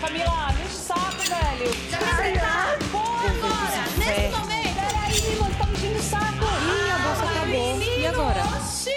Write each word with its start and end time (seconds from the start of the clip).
Camila, 0.00 0.52
me 0.52 0.68
saco, 0.68 1.22
velho. 1.22 1.72
Já 1.90 1.98
tá. 2.40 2.78
Porra, 2.92 3.30
agora, 3.30 3.82
nesse 3.98 4.36
momento. 4.36 4.74
Peraí, 4.74 5.36
mano, 5.36 5.54
tá 5.58 5.66
me 5.66 5.72
enchendo 5.72 5.98
o 5.98 6.02
saco. 6.02 6.44
Ih, 6.44 6.90
a 6.90 6.98
bolsa 6.98 7.24
acabou. 7.24 7.82
E 7.82 8.06
agora? 8.06 8.44
Oxi. 8.56 8.94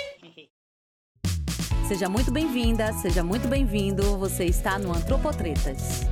Seja 1.88 2.08
muito 2.08 2.32
bem-vinda, 2.32 2.94
seja 2.94 3.24
muito 3.24 3.48
bem-vindo. 3.48 4.18
Você 4.20 4.46
está 4.46 4.78
no 4.78 4.94
Antropotretas. 4.94 6.06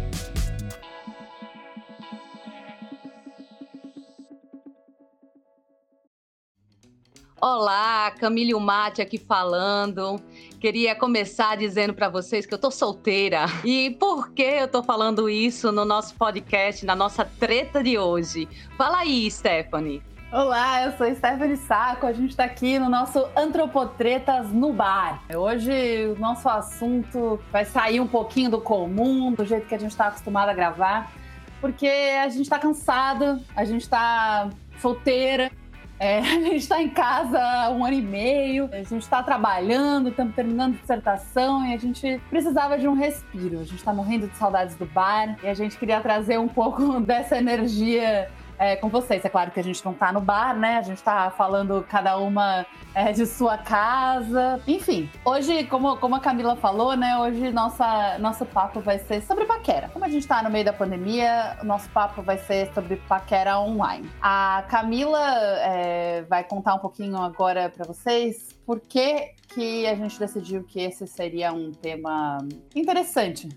Olá, 7.51 8.11
Camille 8.11 8.53
Mate 8.53 9.01
aqui 9.01 9.17
falando. 9.17 10.21
Queria 10.61 10.93
começar 10.93 11.57
dizendo 11.57 11.95
para 11.95 12.07
vocês 12.07 12.45
que 12.45 12.53
eu 12.53 12.59
tô 12.59 12.69
solteira. 12.69 13.47
E 13.65 13.97
por 13.99 14.31
que 14.33 14.43
eu 14.43 14.67
tô 14.67 14.83
falando 14.83 15.27
isso 15.27 15.71
no 15.71 15.83
nosso 15.83 16.13
podcast, 16.13 16.85
na 16.85 16.95
nossa 16.95 17.25
treta 17.25 17.81
de 17.81 17.97
hoje? 17.97 18.47
Fala 18.77 18.99
aí, 18.99 19.29
Stephanie. 19.31 20.03
Olá, 20.31 20.83
eu 20.83 20.91
sou 20.95 21.15
Stephanie 21.15 21.57
Saco. 21.57 22.05
A 22.05 22.13
gente 22.13 22.29
está 22.29 22.43
aqui 22.43 22.77
no 22.77 22.87
nosso 22.87 23.27
Antropotretas 23.35 24.51
no 24.51 24.71
Bar. 24.71 25.23
Hoje 25.35 26.05
o 26.05 26.19
nosso 26.19 26.47
assunto 26.47 27.39
vai 27.51 27.65
sair 27.65 27.99
um 27.99 28.07
pouquinho 28.07 28.51
do 28.51 28.61
comum, 28.61 29.33
do 29.33 29.43
jeito 29.43 29.65
que 29.65 29.73
a 29.73 29.79
gente 29.79 29.89
está 29.89 30.09
acostumado 30.09 30.49
a 30.49 30.53
gravar, 30.53 31.11
porque 31.59 31.87
a 31.87 32.29
gente 32.29 32.43
está 32.43 32.59
cansado, 32.59 33.43
a 33.55 33.65
gente 33.65 33.81
está 33.81 34.51
solteira, 34.79 35.51
é, 35.99 36.19
a 36.19 36.23
gente 36.23 36.57
está 36.57 36.81
em 36.81 36.89
casa 36.89 37.39
há 37.39 37.69
um 37.69 37.83
ano 37.83 37.95
e 37.95 38.01
meio, 38.01 38.69
a 38.71 38.77
gente 38.77 39.01
está 39.01 39.21
trabalhando, 39.21 40.09
estamos 40.09 40.33
terminando 40.33 40.79
dissertação 40.79 41.65
e 41.65 41.73
a 41.73 41.77
gente 41.77 42.21
precisava 42.29 42.77
de 42.77 42.87
um 42.87 42.93
respiro. 42.93 43.59
A 43.59 43.63
gente 43.63 43.75
está 43.75 43.93
morrendo 43.93 44.27
de 44.27 44.35
saudades 44.37 44.75
do 44.75 44.85
bar 44.85 45.37
e 45.43 45.47
a 45.47 45.53
gente 45.53 45.77
queria 45.77 45.99
trazer 45.99 46.39
um 46.39 46.47
pouco 46.47 46.99
dessa 47.01 47.37
energia 47.37 48.29
é, 48.59 48.75
com 48.75 48.89
vocês. 48.89 49.23
É 49.23 49.29
claro 49.29 49.49
que 49.49 49.59
a 49.59 49.63
gente 49.63 49.83
não 49.83 49.93
tá 49.93 50.11
no 50.11 50.19
bar, 50.19 50.55
né? 50.55 50.77
A 50.77 50.81
gente 50.81 51.01
tá 51.01 51.31
falando 51.31 51.83
cada 51.89 52.17
uma 52.17 52.65
é, 52.93 53.13
de 53.13 53.25
sua 53.25 53.57
casa. 53.57 54.61
Enfim, 54.67 55.09
hoje, 55.23 55.63
como, 55.63 55.95
como 55.97 56.15
a 56.15 56.19
Camila 56.19 56.57
falou, 56.57 56.95
né? 56.95 57.17
Hoje 57.17 57.51
nossa, 57.51 58.19
nosso 58.19 58.45
papo 58.45 58.81
vai 58.81 58.99
ser 58.99 59.21
sobre 59.21 59.45
paquera. 59.45 59.89
Como 59.89 60.03
a 60.03 60.09
gente 60.09 60.27
tá 60.27 60.43
no 60.43 60.49
meio 60.49 60.65
da 60.65 60.73
pandemia, 60.73 61.57
nosso 61.63 61.89
papo 61.89 62.21
vai 62.21 62.37
ser 62.37 62.71
sobre 62.73 62.97
paquera 62.97 63.59
online. 63.59 64.09
A 64.21 64.65
Camila 64.69 65.19
é, 65.61 66.25
vai 66.29 66.43
contar 66.43 66.75
um 66.75 66.79
pouquinho 66.79 67.17
agora 67.17 67.69
para 67.69 67.85
vocês 67.85 68.59
por 68.65 68.81
que, 68.81 69.33
que 69.47 69.87
a 69.87 69.95
gente 69.95 70.19
decidiu 70.19 70.63
que 70.63 70.81
esse 70.81 71.07
seria 71.07 71.53
um 71.53 71.71
tema 71.71 72.37
interessante. 72.75 73.47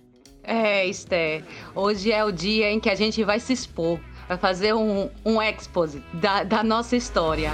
É, 0.44 0.86
Esther, 0.86 1.44
hoje 1.74 2.10
é 2.10 2.24
o 2.24 2.32
dia 2.32 2.70
em 2.70 2.80
que 2.80 2.90
a 2.90 2.94
gente 2.94 3.22
vai 3.22 3.38
se 3.38 3.52
expor 3.52 4.00
vai 4.32 4.38
fazer 4.38 4.72
um, 4.74 5.10
um 5.24 5.42
expose 5.42 6.02
da, 6.14 6.42
da 6.42 6.62
nossa 6.62 6.96
história. 6.96 7.50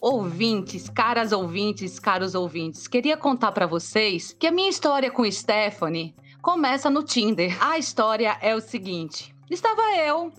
ouvintes, 0.00 0.88
caras 0.88 1.30
ouvintes, 1.30 2.00
caros 2.00 2.34
ouvintes, 2.34 2.88
queria 2.88 3.16
contar 3.16 3.52
para 3.52 3.66
vocês 3.66 4.32
que 4.32 4.48
a 4.48 4.50
minha 4.50 4.68
história 4.68 5.10
com 5.10 5.30
Stephanie 5.30 6.14
começa 6.42 6.90
no 6.90 7.04
Tinder. 7.04 7.56
A 7.64 7.78
história 7.78 8.36
é 8.42 8.54
o 8.54 8.60
seguinte: 8.60 9.32
estava 9.48 9.80
eu, 9.96 10.32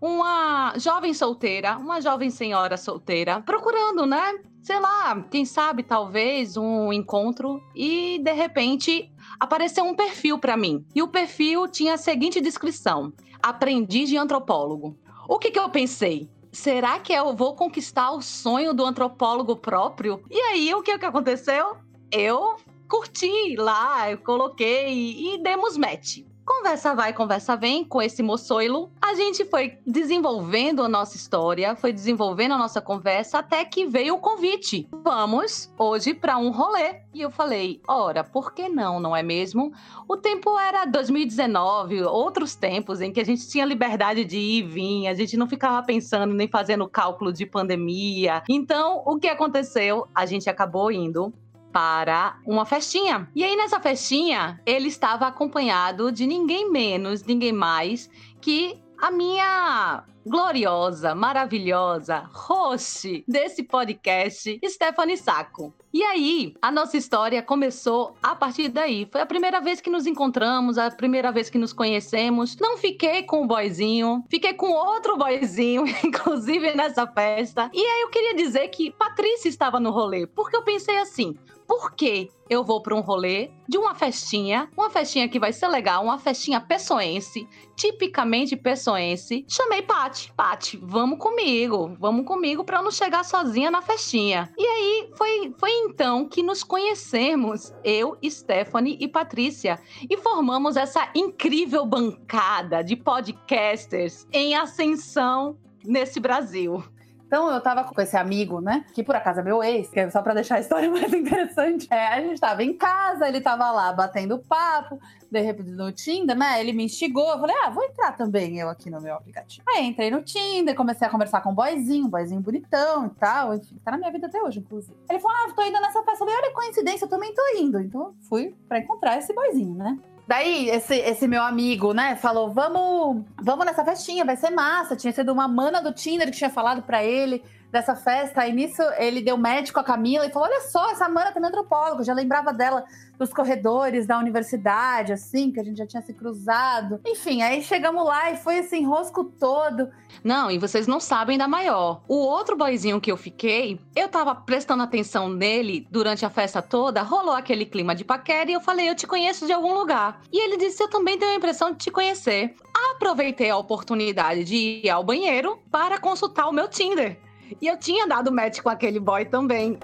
uma 0.00 0.72
jovem 0.78 1.12
solteira, 1.12 1.76
uma 1.76 2.00
jovem 2.00 2.30
senhora 2.30 2.76
solteira, 2.76 3.40
procurando, 3.40 4.06
né? 4.06 4.38
Sei 4.68 4.78
lá, 4.80 5.24
quem 5.30 5.46
sabe 5.46 5.82
talvez 5.82 6.58
um 6.58 6.92
encontro 6.92 7.58
e 7.74 8.18
de 8.22 8.32
repente 8.32 9.10
apareceu 9.40 9.82
um 9.82 9.94
perfil 9.94 10.38
para 10.38 10.58
mim. 10.58 10.84
E 10.94 11.02
o 11.02 11.08
perfil 11.08 11.66
tinha 11.66 11.94
a 11.94 11.96
seguinte 11.96 12.38
descrição: 12.38 13.10
aprendiz 13.42 14.10
de 14.10 14.18
antropólogo. 14.18 14.94
O 15.26 15.38
que, 15.38 15.50
que 15.50 15.58
eu 15.58 15.70
pensei? 15.70 16.28
Será 16.52 16.98
que 16.98 17.14
eu 17.14 17.34
vou 17.34 17.56
conquistar 17.56 18.10
o 18.10 18.20
sonho 18.20 18.74
do 18.74 18.84
antropólogo 18.84 19.56
próprio? 19.56 20.22
E 20.30 20.38
aí, 20.38 20.74
o 20.74 20.82
que, 20.82 20.98
que 20.98 21.06
aconteceu? 21.06 21.78
Eu 22.12 22.56
curti 22.86 23.56
lá, 23.56 24.10
eu 24.10 24.18
coloquei 24.18 25.32
e 25.34 25.42
demos 25.42 25.78
match. 25.78 26.18
Conversa 26.48 26.94
vai, 26.94 27.12
conversa 27.12 27.56
vem 27.56 27.84
com 27.84 28.00
esse 28.00 28.22
moçoilo. 28.22 28.90
A 29.02 29.14
gente 29.14 29.44
foi 29.44 29.76
desenvolvendo 29.86 30.82
a 30.82 30.88
nossa 30.88 31.14
história, 31.14 31.76
foi 31.76 31.92
desenvolvendo 31.92 32.54
a 32.54 32.58
nossa 32.58 32.80
conversa 32.80 33.40
até 33.40 33.62
que 33.66 33.84
veio 33.84 34.14
o 34.14 34.18
convite. 34.18 34.88
Vamos 35.04 35.70
hoje 35.78 36.14
para 36.14 36.38
um 36.38 36.50
rolê. 36.50 37.02
E 37.12 37.20
eu 37.20 37.30
falei: 37.30 37.82
ora, 37.86 38.24
por 38.24 38.54
que 38.54 38.66
não, 38.66 38.98
não 38.98 39.14
é 39.14 39.22
mesmo? 39.22 39.74
O 40.08 40.16
tempo 40.16 40.58
era 40.58 40.86
2019, 40.86 42.04
outros 42.04 42.54
tempos 42.54 43.02
em 43.02 43.12
que 43.12 43.20
a 43.20 43.24
gente 43.24 43.46
tinha 43.46 43.66
liberdade 43.66 44.24
de 44.24 44.38
ir 44.38 44.58
e 44.58 44.62
vir, 44.62 45.06
a 45.06 45.12
gente 45.12 45.36
não 45.36 45.46
ficava 45.46 45.84
pensando 45.84 46.32
nem 46.32 46.48
fazendo 46.48 46.88
cálculo 46.88 47.30
de 47.30 47.44
pandemia. 47.44 48.42
Então, 48.48 49.02
o 49.04 49.18
que 49.18 49.28
aconteceu? 49.28 50.08
A 50.14 50.24
gente 50.24 50.48
acabou 50.48 50.90
indo 50.90 51.30
para 51.72 52.38
uma 52.46 52.64
festinha. 52.64 53.28
E 53.34 53.44
aí, 53.44 53.56
nessa 53.56 53.80
festinha, 53.80 54.60
ele 54.64 54.88
estava 54.88 55.26
acompanhado 55.26 56.10
de 56.10 56.26
ninguém 56.26 56.70
menos, 56.70 57.22
ninguém 57.22 57.52
mais 57.52 58.10
que 58.40 58.80
a 59.00 59.10
minha 59.10 60.04
gloriosa, 60.26 61.14
maravilhosa 61.14 62.28
host 62.32 63.24
desse 63.26 63.62
podcast, 63.62 64.60
Stephanie 64.66 65.16
Saco. 65.16 65.74
E 65.92 66.02
aí, 66.02 66.54
a 66.60 66.70
nossa 66.70 66.96
história 66.96 67.42
começou 67.42 68.14
a 68.22 68.34
partir 68.34 68.68
daí. 68.68 69.08
Foi 69.10 69.22
a 69.22 69.26
primeira 69.26 69.60
vez 69.60 69.80
que 69.80 69.88
nos 69.88 70.06
encontramos, 70.06 70.76
a 70.76 70.90
primeira 70.90 71.32
vez 71.32 71.48
que 71.48 71.56
nos 71.56 71.72
conhecemos. 71.72 72.56
Não 72.60 72.76
fiquei 72.76 73.22
com 73.22 73.42
o 73.42 73.46
boyzinho, 73.46 74.22
fiquei 74.28 74.52
com 74.52 74.70
outro 74.70 75.16
boyzinho, 75.16 75.84
inclusive 76.04 76.74
nessa 76.74 77.06
festa. 77.06 77.70
E 77.72 77.80
aí 77.80 78.02
eu 78.02 78.10
queria 78.10 78.34
dizer 78.34 78.68
que 78.68 78.90
Patrícia 78.90 79.48
estava 79.48 79.80
no 79.80 79.90
rolê, 79.90 80.26
porque 80.26 80.56
eu 80.56 80.62
pensei 80.62 80.98
assim: 80.98 81.34
por 81.68 81.94
que 81.94 82.30
eu 82.48 82.64
vou 82.64 82.80
para 82.80 82.94
um 82.94 83.02
rolê 83.02 83.50
de 83.68 83.76
uma 83.76 83.94
festinha, 83.94 84.70
uma 84.74 84.88
festinha 84.88 85.28
que 85.28 85.38
vai 85.38 85.52
ser 85.52 85.68
legal, 85.68 86.02
uma 86.02 86.18
festinha 86.18 86.58
pessoense, 86.58 87.46
tipicamente 87.76 88.56
pessoense. 88.56 89.44
Chamei 89.46 89.82
Pati, 89.82 90.32
Pati, 90.34 90.78
vamos 90.82 91.18
comigo, 91.18 91.94
vamos 92.00 92.24
comigo 92.24 92.64
para 92.64 92.78
eu 92.78 92.82
não 92.82 92.90
chegar 92.90 93.22
sozinha 93.22 93.70
na 93.70 93.82
festinha. 93.82 94.50
E 94.56 94.64
aí 94.64 95.10
foi, 95.14 95.54
foi 95.58 95.70
então 95.70 96.26
que 96.26 96.42
nos 96.42 96.64
conhecemos, 96.64 97.74
eu, 97.84 98.16
Stephanie 98.24 98.96
e 98.98 99.06
Patrícia, 99.06 99.78
e 100.08 100.16
formamos 100.16 100.74
essa 100.74 101.10
incrível 101.14 101.84
bancada 101.84 102.82
de 102.82 102.96
podcasters 102.96 104.26
em 104.32 104.54
ascensão 104.56 105.58
nesse 105.84 106.18
Brasil. 106.18 106.82
Então 107.28 107.52
eu 107.52 107.60
tava 107.60 107.84
com 107.84 108.00
esse 108.00 108.16
amigo, 108.16 108.58
né? 108.58 108.86
Que 108.94 109.02
por 109.02 109.14
acaso 109.14 109.40
é 109.40 109.42
meu 109.42 109.62
ex, 109.62 109.90
que 109.90 110.00
é 110.00 110.10
só 110.10 110.22
pra 110.22 110.32
deixar 110.32 110.56
a 110.56 110.60
história 110.60 110.88
mais 110.90 111.12
interessante. 111.12 111.86
É, 111.90 112.06
a 112.06 112.20
gente 112.22 112.40
tava 112.40 112.64
em 112.64 112.72
casa, 112.72 113.28
ele 113.28 113.42
tava 113.42 113.70
lá 113.70 113.92
batendo 113.92 114.38
papo, 114.38 114.98
de 115.30 115.38
repente 115.38 115.70
no 115.70 115.92
Tinder, 115.92 116.34
né? 116.34 116.58
Ele 116.58 116.72
me 116.72 116.84
instigou. 116.84 117.28
Eu 117.30 117.38
falei, 117.38 117.54
ah, 117.62 117.68
vou 117.68 117.84
entrar 117.84 118.16
também 118.16 118.58
eu 118.58 118.70
aqui 118.70 118.88
no 118.88 118.98
meu 118.98 119.14
aplicativo. 119.14 119.62
Aí 119.68 119.84
entrei 119.84 120.10
no 120.10 120.22
Tinder, 120.22 120.74
comecei 120.74 121.06
a 121.06 121.10
conversar 121.10 121.42
com 121.42 121.50
um 121.50 121.54
boyzinho, 121.54 122.06
um 122.06 122.10
boyzinho 122.10 122.40
bonitão 122.40 123.06
e 123.06 123.10
tal. 123.10 123.54
Enfim, 123.54 123.76
tá 123.84 123.90
na 123.90 123.98
minha 123.98 124.10
vida 124.10 124.26
até 124.26 124.42
hoje, 124.42 124.60
inclusive. 124.60 124.96
Ele 125.10 125.20
falou, 125.20 125.36
ah, 125.36 125.52
tô 125.54 125.62
indo 125.62 125.78
nessa 125.80 126.02
festa. 126.02 126.24
Eu 126.24 126.28
falei, 126.28 126.34
olha, 126.34 126.54
coincidência, 126.54 127.04
eu 127.04 127.10
também 127.10 127.34
tô 127.34 127.42
indo. 127.58 127.78
Então 127.78 128.14
fui 128.26 128.54
pra 128.66 128.78
encontrar 128.78 129.18
esse 129.18 129.34
boyzinho, 129.34 129.74
né? 129.74 129.98
Daí, 130.28 130.68
esse, 130.68 130.94
esse 130.94 131.26
meu 131.26 131.42
amigo, 131.42 131.94
né, 131.94 132.14
falou: 132.14 132.50
vamos, 132.50 133.24
vamos 133.40 133.64
nessa 133.64 133.82
festinha, 133.82 134.26
vai 134.26 134.36
ser 134.36 134.50
massa. 134.50 134.94
Tinha 134.94 135.10
sido 135.10 135.32
uma 135.32 135.48
mana 135.48 135.80
do 135.80 135.90
Tinder 135.90 136.30
que 136.30 136.36
tinha 136.36 136.50
falado 136.50 136.82
para 136.82 137.02
ele 137.02 137.42
dessa 137.70 137.94
festa. 137.94 138.42
Aí 138.42 138.52
nisso 138.52 138.82
ele 138.98 139.20
deu 139.20 139.36
médico 139.36 139.80
a 139.80 139.84
Camila 139.84 140.26
e 140.26 140.30
falou: 140.30 140.48
Olha 140.48 140.60
só, 140.62 140.90
essa 140.90 141.08
mana 141.08 141.32
também 141.32 141.48
é 141.48 141.48
antropóloga, 141.48 142.04
já 142.04 142.14
lembrava 142.14 142.52
dela 142.52 142.84
dos 143.18 143.32
corredores 143.32 144.06
da 144.06 144.18
universidade, 144.18 145.12
assim, 145.12 145.50
que 145.50 145.58
a 145.58 145.64
gente 145.64 145.78
já 145.78 145.86
tinha 145.86 146.02
se 146.02 146.14
cruzado. 146.14 147.00
Enfim, 147.04 147.42
aí 147.42 147.62
chegamos 147.62 148.04
lá 148.04 148.30
e 148.30 148.36
foi 148.36 148.58
esse 148.58 148.76
enrosco 148.76 149.24
todo. 149.24 149.90
Não, 150.22 150.50
e 150.50 150.58
vocês 150.58 150.86
não 150.86 151.00
sabem 151.00 151.36
da 151.36 151.48
maior. 151.48 152.02
O 152.06 152.16
outro 152.16 152.56
boizinho 152.56 153.00
que 153.00 153.10
eu 153.10 153.16
fiquei, 153.16 153.80
eu 153.94 154.08
tava 154.08 154.34
prestando 154.34 154.82
atenção 154.82 155.28
nele 155.28 155.86
durante 155.90 156.24
a 156.24 156.30
festa 156.30 156.62
toda, 156.62 157.02
rolou 157.02 157.34
aquele 157.34 157.66
clima 157.66 157.94
de 157.94 158.04
paquera 158.04 158.50
e 158.50 158.54
eu 158.54 158.60
falei: 158.60 158.88
Eu 158.88 158.94
te 158.94 159.06
conheço 159.06 159.46
de 159.46 159.52
algum 159.52 159.74
lugar. 159.74 160.20
E 160.32 160.38
ele 160.40 160.56
disse: 160.56 160.82
Eu 160.82 160.88
também 160.88 161.18
tenho 161.18 161.32
a 161.32 161.36
impressão 161.36 161.72
de 161.72 161.78
te 161.78 161.90
conhecer. 161.90 162.54
Aproveitei 162.94 163.50
a 163.50 163.56
oportunidade 163.56 164.44
de 164.44 164.80
ir 164.84 164.90
ao 164.90 165.02
banheiro 165.02 165.58
para 165.70 165.98
consultar 165.98 166.48
o 166.48 166.52
meu 166.52 166.68
Tinder. 166.68 167.18
E 167.60 167.66
eu 167.66 167.78
tinha 167.78 168.06
dado 168.06 168.32
match 168.32 168.60
com 168.60 168.68
aquele 168.68 169.00
boy 169.00 169.24
também. 169.24 169.78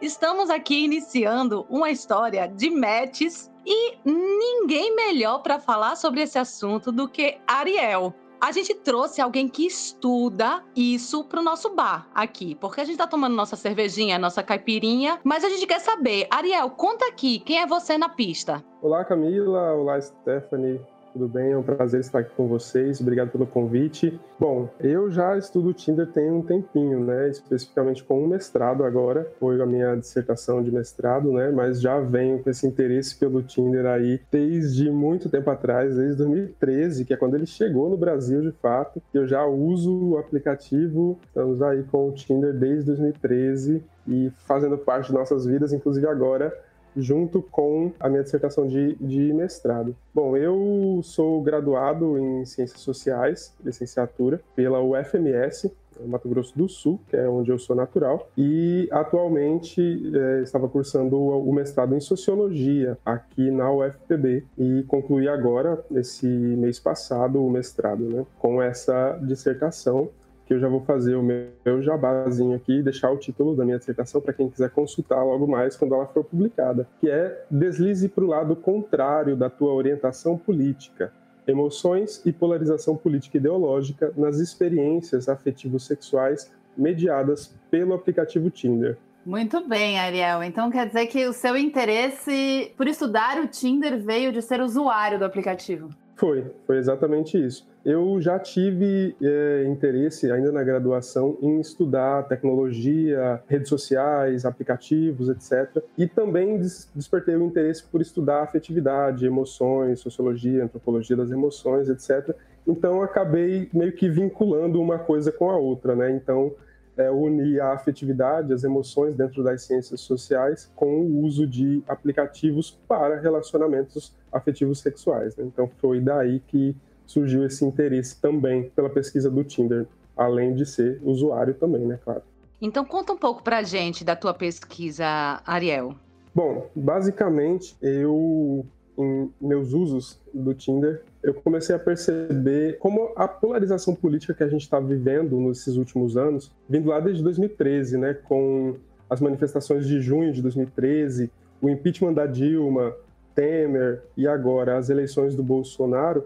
Estamos 0.00 0.50
aqui 0.50 0.84
iniciando 0.84 1.66
uma 1.68 1.90
história 1.90 2.46
de 2.46 2.70
matches 2.70 3.50
e 3.64 3.98
ninguém 4.04 4.94
melhor 4.94 5.42
para 5.42 5.58
falar 5.58 5.96
sobre 5.96 6.20
esse 6.22 6.38
assunto 6.38 6.92
do 6.92 7.08
que 7.08 7.38
Ariel. 7.46 8.14
a 8.38 8.52
gente 8.52 8.74
trouxe 8.74 9.20
alguém 9.20 9.48
que 9.48 9.66
estuda 9.66 10.62
isso 10.76 11.24
pro 11.24 11.42
nosso 11.42 11.74
bar 11.74 12.08
aqui, 12.14 12.54
porque 12.54 12.82
a 12.82 12.84
gente 12.84 12.98
tá 12.98 13.06
tomando 13.06 13.34
nossa 13.34 13.56
cervejinha, 13.56 14.18
nossa 14.18 14.42
caipirinha, 14.42 15.18
mas 15.24 15.42
a 15.42 15.48
gente 15.48 15.66
quer 15.66 15.80
saber, 15.80 16.28
Ariel, 16.30 16.70
conta 16.70 17.08
aqui, 17.08 17.40
quem 17.40 17.58
é 17.58 17.66
você 17.66 17.96
na 17.96 18.10
pista? 18.10 18.62
Olá, 18.82 19.04
Camila, 19.04 19.72
olá, 19.72 20.00
Stephanie 20.00 20.80
tudo 21.16 21.28
bem? 21.28 21.52
É 21.52 21.56
um 21.56 21.62
prazer 21.62 22.00
estar 22.00 22.18
aqui 22.18 22.30
com 22.36 22.46
vocês. 22.46 23.00
Obrigado 23.00 23.30
pelo 23.30 23.46
convite. 23.46 24.20
Bom, 24.38 24.68
eu 24.78 25.10
já 25.10 25.36
estudo 25.38 25.72
Tinder 25.72 26.06
tem 26.06 26.30
um 26.30 26.42
tempinho, 26.42 27.02
né? 27.02 27.30
Especificamente 27.30 28.04
com 28.04 28.22
um 28.22 28.26
mestrado 28.28 28.84
agora. 28.84 29.26
Foi 29.40 29.60
a 29.62 29.64
minha 29.64 29.96
dissertação 29.96 30.62
de 30.62 30.70
mestrado, 30.70 31.32
né? 31.32 31.50
Mas 31.50 31.80
já 31.80 31.98
venho 32.00 32.42
com 32.42 32.50
esse 32.50 32.66
interesse 32.66 33.16
pelo 33.16 33.42
Tinder 33.42 33.86
aí 33.86 34.20
desde 34.30 34.90
muito 34.90 35.30
tempo 35.30 35.48
atrás, 35.48 35.96
desde 35.96 36.18
2013, 36.18 37.06
que 37.06 37.14
é 37.14 37.16
quando 37.16 37.34
ele 37.34 37.46
chegou 37.46 37.88
no 37.88 37.96
Brasil 37.96 38.42
de 38.42 38.52
fato. 38.52 39.00
Eu 39.14 39.26
já 39.26 39.46
uso 39.46 40.10
o 40.10 40.18
aplicativo. 40.18 41.18
Estamos 41.28 41.62
aí 41.62 41.82
com 41.84 42.10
o 42.10 42.12
Tinder 42.12 42.52
desde 42.52 42.84
2013 42.84 43.82
e 44.06 44.30
fazendo 44.46 44.76
parte 44.76 45.06
de 45.06 45.14
nossas 45.14 45.46
vidas, 45.46 45.72
inclusive 45.72 46.06
agora 46.06 46.52
junto 46.96 47.42
com 47.42 47.92
a 48.00 48.08
minha 48.08 48.22
dissertação 48.22 48.66
de, 48.66 48.94
de 48.96 49.32
mestrado. 49.32 49.94
Bom, 50.14 50.36
eu 50.36 51.00
sou 51.02 51.42
graduado 51.42 52.18
em 52.18 52.44
Ciências 52.44 52.80
Sociais, 52.80 53.54
licenciatura, 53.64 54.40
pela 54.54 54.80
UFMS, 54.82 55.70
Mato 56.04 56.28
Grosso 56.28 56.56
do 56.56 56.68
Sul, 56.68 57.00
que 57.08 57.16
é 57.16 57.28
onde 57.28 57.50
eu 57.50 57.58
sou 57.58 57.74
natural, 57.74 58.28
e 58.36 58.88
atualmente 58.90 59.80
é, 60.14 60.42
estava 60.42 60.68
cursando 60.68 61.16
o 61.18 61.52
mestrado 61.52 61.94
em 61.94 62.00
Sociologia 62.00 62.98
aqui 63.04 63.50
na 63.50 63.70
UFPB 63.72 64.44
e 64.58 64.84
concluí 64.86 65.28
agora, 65.28 65.82
esse 65.94 66.26
mês 66.26 66.78
passado, 66.78 67.44
o 67.44 67.50
mestrado, 67.50 68.04
né, 68.04 68.26
com 68.38 68.60
essa 68.60 69.18
dissertação 69.22 70.10
que 70.46 70.54
eu 70.54 70.60
já 70.60 70.68
vou 70.68 70.80
fazer 70.80 71.16
o 71.16 71.22
meu 71.22 71.82
jabazinho 71.82 72.54
aqui 72.54 72.78
e 72.78 72.82
deixar 72.82 73.10
o 73.10 73.18
título 73.18 73.56
da 73.56 73.64
minha 73.64 73.78
dissertação 73.78 74.20
para 74.20 74.32
quem 74.32 74.48
quiser 74.48 74.70
consultar 74.70 75.22
logo 75.24 75.46
mais 75.46 75.76
quando 75.76 75.94
ela 75.94 76.06
for 76.06 76.24
publicada, 76.24 76.88
que 77.00 77.10
é 77.10 77.44
Deslize 77.50 78.08
para 78.08 78.24
o 78.24 78.28
lado 78.28 78.54
contrário 78.54 79.36
da 79.36 79.50
tua 79.50 79.72
orientação 79.72 80.38
política, 80.38 81.12
emoções 81.48 82.24
e 82.24 82.32
polarização 82.32 82.96
política 82.96 83.38
ideológica 83.38 84.12
nas 84.16 84.38
experiências 84.38 85.28
afetivos 85.28 85.84
sexuais 85.84 86.52
mediadas 86.76 87.52
pelo 87.68 87.94
aplicativo 87.94 88.48
Tinder. 88.48 88.96
Muito 89.24 89.66
bem, 89.66 89.98
Ariel. 89.98 90.44
Então 90.44 90.70
quer 90.70 90.86
dizer 90.86 91.06
que 91.06 91.26
o 91.26 91.32
seu 91.32 91.56
interesse 91.56 92.72
por 92.76 92.86
estudar 92.86 93.40
o 93.42 93.48
Tinder 93.48 93.98
veio 93.98 94.30
de 94.30 94.40
ser 94.40 94.60
usuário 94.60 95.18
do 95.18 95.24
aplicativo? 95.24 95.88
Foi, 96.16 96.50
foi 96.66 96.78
exatamente 96.78 97.36
isso. 97.36 97.68
Eu 97.84 98.20
já 98.22 98.38
tive 98.38 99.14
é, 99.22 99.64
interesse, 99.66 100.32
ainda 100.32 100.50
na 100.50 100.64
graduação, 100.64 101.36
em 101.42 101.60
estudar 101.60 102.22
tecnologia, 102.22 103.40
redes 103.46 103.68
sociais, 103.68 104.46
aplicativos, 104.46 105.28
etc. 105.28 105.84
E 105.96 106.06
também 106.08 106.58
despertei 106.58 107.36
o 107.36 107.44
interesse 107.44 107.84
por 107.84 108.00
estudar 108.00 108.42
afetividade, 108.42 109.26
emoções, 109.26 110.00
sociologia, 110.00 110.64
antropologia 110.64 111.16
das 111.16 111.30
emoções, 111.30 111.90
etc. 111.90 112.34
Então, 112.66 113.02
acabei 113.02 113.68
meio 113.72 113.92
que 113.92 114.08
vinculando 114.08 114.80
uma 114.80 114.98
coisa 114.98 115.30
com 115.30 115.50
a 115.50 115.56
outra, 115.56 115.94
né? 115.94 116.10
Então, 116.10 116.52
é, 116.96 117.10
unir 117.10 117.60
a 117.60 117.72
afetividade, 117.72 118.52
as 118.52 118.64
emoções 118.64 119.14
dentro 119.14 119.42
das 119.42 119.62
ciências 119.62 120.00
sociais 120.00 120.70
com 120.74 121.00
o 121.00 121.24
uso 121.24 121.46
de 121.46 121.82
aplicativos 121.86 122.78
para 122.88 123.20
relacionamentos 123.20 124.14
afetivos 124.32 124.80
sexuais. 124.80 125.36
Né? 125.36 125.44
Então 125.44 125.70
foi 125.78 126.00
daí 126.00 126.40
que 126.40 126.74
surgiu 127.04 127.44
esse 127.44 127.64
interesse 127.64 128.20
também 128.20 128.70
pela 128.70 128.90
pesquisa 128.90 129.30
do 129.30 129.44
Tinder, 129.44 129.86
além 130.16 130.54
de 130.54 130.66
ser 130.66 131.00
usuário 131.04 131.54
também, 131.54 131.86
né, 131.86 131.98
claro. 132.02 132.22
Então 132.60 132.84
conta 132.84 133.12
um 133.12 133.18
pouco 133.18 133.42
pra 133.42 133.62
gente 133.62 134.04
da 134.04 134.16
tua 134.16 134.32
pesquisa, 134.32 135.06
Ariel. 135.46 135.94
Bom, 136.34 136.68
basicamente 136.74 137.76
eu 137.80 138.66
em 138.98 139.30
meus 139.40 139.72
usos 139.72 140.20
do 140.32 140.54
Tinder, 140.54 141.02
eu 141.22 141.34
comecei 141.34 141.74
a 141.74 141.78
perceber 141.78 142.78
como 142.78 143.12
a 143.16 143.26
polarização 143.26 143.94
política 143.94 144.32
que 144.32 144.42
a 144.42 144.48
gente 144.48 144.62
está 144.62 144.80
vivendo 144.80 145.38
nesses 145.40 145.76
últimos 145.76 146.16
anos, 146.16 146.52
vindo 146.68 146.88
lá 146.88 147.00
desde 147.00 147.22
2013, 147.22 147.98
né, 147.98 148.14
com 148.14 148.76
as 149.08 149.20
manifestações 149.20 149.86
de 149.86 150.00
junho 150.00 150.32
de 150.32 150.42
2013, 150.42 151.30
o 151.60 151.68
impeachment 151.68 152.12
da 152.12 152.26
Dilma, 152.26 152.94
Temer 153.34 154.02
e 154.16 154.26
agora 154.26 154.78
as 154.78 154.88
eleições 154.88 155.34
do 155.34 155.42
Bolsonaro, 155.42 156.24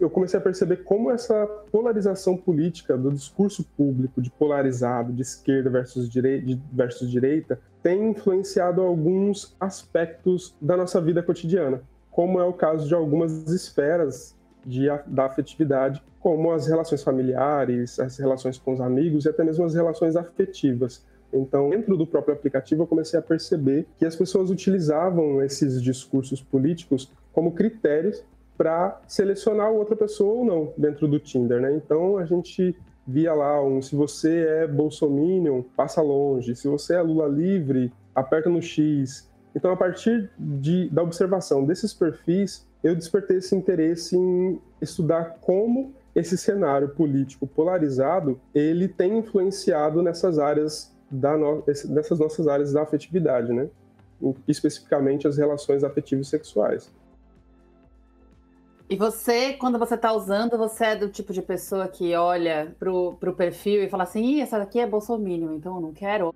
eu 0.00 0.10
comecei 0.10 0.38
a 0.38 0.42
perceber 0.42 0.78
como 0.78 1.10
essa 1.10 1.46
polarização 1.70 2.36
política 2.36 2.98
do 2.98 3.12
discurso 3.12 3.64
público 3.76 4.20
de 4.20 4.28
polarizado, 4.30 5.12
de 5.12 5.22
esquerda 5.22 5.70
versus 5.70 6.10
versus 6.72 7.08
direita 7.08 7.60
tem 7.82 8.10
influenciado 8.10 8.80
alguns 8.82 9.56
aspectos 9.58 10.54
da 10.60 10.76
nossa 10.76 11.00
vida 11.00 11.22
cotidiana, 11.22 11.82
como 12.10 12.38
é 12.40 12.44
o 12.44 12.52
caso 12.52 12.86
de 12.86 12.94
algumas 12.94 13.48
esferas 13.50 14.36
de, 14.64 14.86
da 15.06 15.26
afetividade, 15.26 16.02
como 16.18 16.52
as 16.52 16.66
relações 16.66 17.02
familiares, 17.02 17.98
as 17.98 18.18
relações 18.18 18.58
com 18.58 18.72
os 18.72 18.80
amigos 18.80 19.24
e 19.24 19.28
até 19.28 19.42
mesmo 19.42 19.64
as 19.64 19.74
relações 19.74 20.16
afetivas. 20.16 21.02
Então, 21.32 21.70
dentro 21.70 21.96
do 21.96 22.06
próprio 22.06 22.34
aplicativo, 22.34 22.82
eu 22.82 22.86
comecei 22.86 23.18
a 23.18 23.22
perceber 23.22 23.86
que 23.96 24.04
as 24.04 24.16
pessoas 24.16 24.50
utilizavam 24.50 25.42
esses 25.42 25.80
discursos 25.82 26.42
políticos 26.42 27.10
como 27.32 27.52
critérios 27.52 28.22
para 28.58 29.00
selecionar 29.06 29.70
outra 29.70 29.96
pessoa 29.96 30.34
ou 30.34 30.44
não 30.44 30.72
dentro 30.76 31.08
do 31.08 31.18
Tinder, 31.18 31.60
né? 31.60 31.72
Então, 31.72 32.18
a 32.18 32.26
gente 32.26 32.76
via 33.10 33.34
lá 33.34 33.62
um 33.62 33.82
se 33.82 33.96
você 33.96 34.46
é 34.46 34.66
bolsominion, 34.66 35.62
passa 35.76 36.00
longe, 36.00 36.54
se 36.54 36.68
você 36.68 36.94
é 36.94 37.02
Lula 37.02 37.26
livre, 37.26 37.92
aperta 38.14 38.48
no 38.48 38.62
X. 38.62 39.28
Então, 39.54 39.72
a 39.72 39.76
partir 39.76 40.30
de, 40.38 40.88
da 40.90 41.02
observação 41.02 41.64
desses 41.64 41.92
perfis, 41.92 42.66
eu 42.82 42.94
despertei 42.94 43.38
esse 43.38 43.54
interesse 43.54 44.16
em 44.16 44.60
estudar 44.80 45.38
como 45.40 45.92
esse 46.14 46.36
cenário 46.36 46.88
político 46.88 47.46
polarizado 47.46 48.40
ele 48.54 48.88
tem 48.88 49.18
influenciado 49.18 50.02
nessas 50.02 50.38
áreas 50.38 50.94
da 51.10 51.36
no, 51.36 51.64
nessas 51.88 52.18
nossas 52.18 52.46
áreas 52.46 52.72
da 52.72 52.82
afetividade, 52.82 53.52
né? 53.52 53.68
Especificamente 54.46 55.26
as 55.26 55.36
relações 55.36 55.82
afetivas 55.82 56.28
sexuais. 56.28 56.92
E 58.90 58.96
você, 58.96 59.52
quando 59.52 59.78
você 59.78 59.94
está 59.94 60.12
usando, 60.12 60.58
você 60.58 60.84
é 60.86 60.96
do 60.96 61.08
tipo 61.08 61.32
de 61.32 61.40
pessoa 61.40 61.86
que 61.86 62.12
olha 62.16 62.74
pro, 62.76 63.14
pro 63.20 63.36
perfil 63.36 63.84
e 63.84 63.88
fala 63.88 64.02
assim, 64.02 64.20
Ih, 64.20 64.40
essa 64.40 64.58
daqui 64.58 64.80
é 64.80 64.86
bolsominion, 64.86 65.54
então 65.54 65.76
eu 65.76 65.80
não 65.80 65.92
quero. 65.92 66.34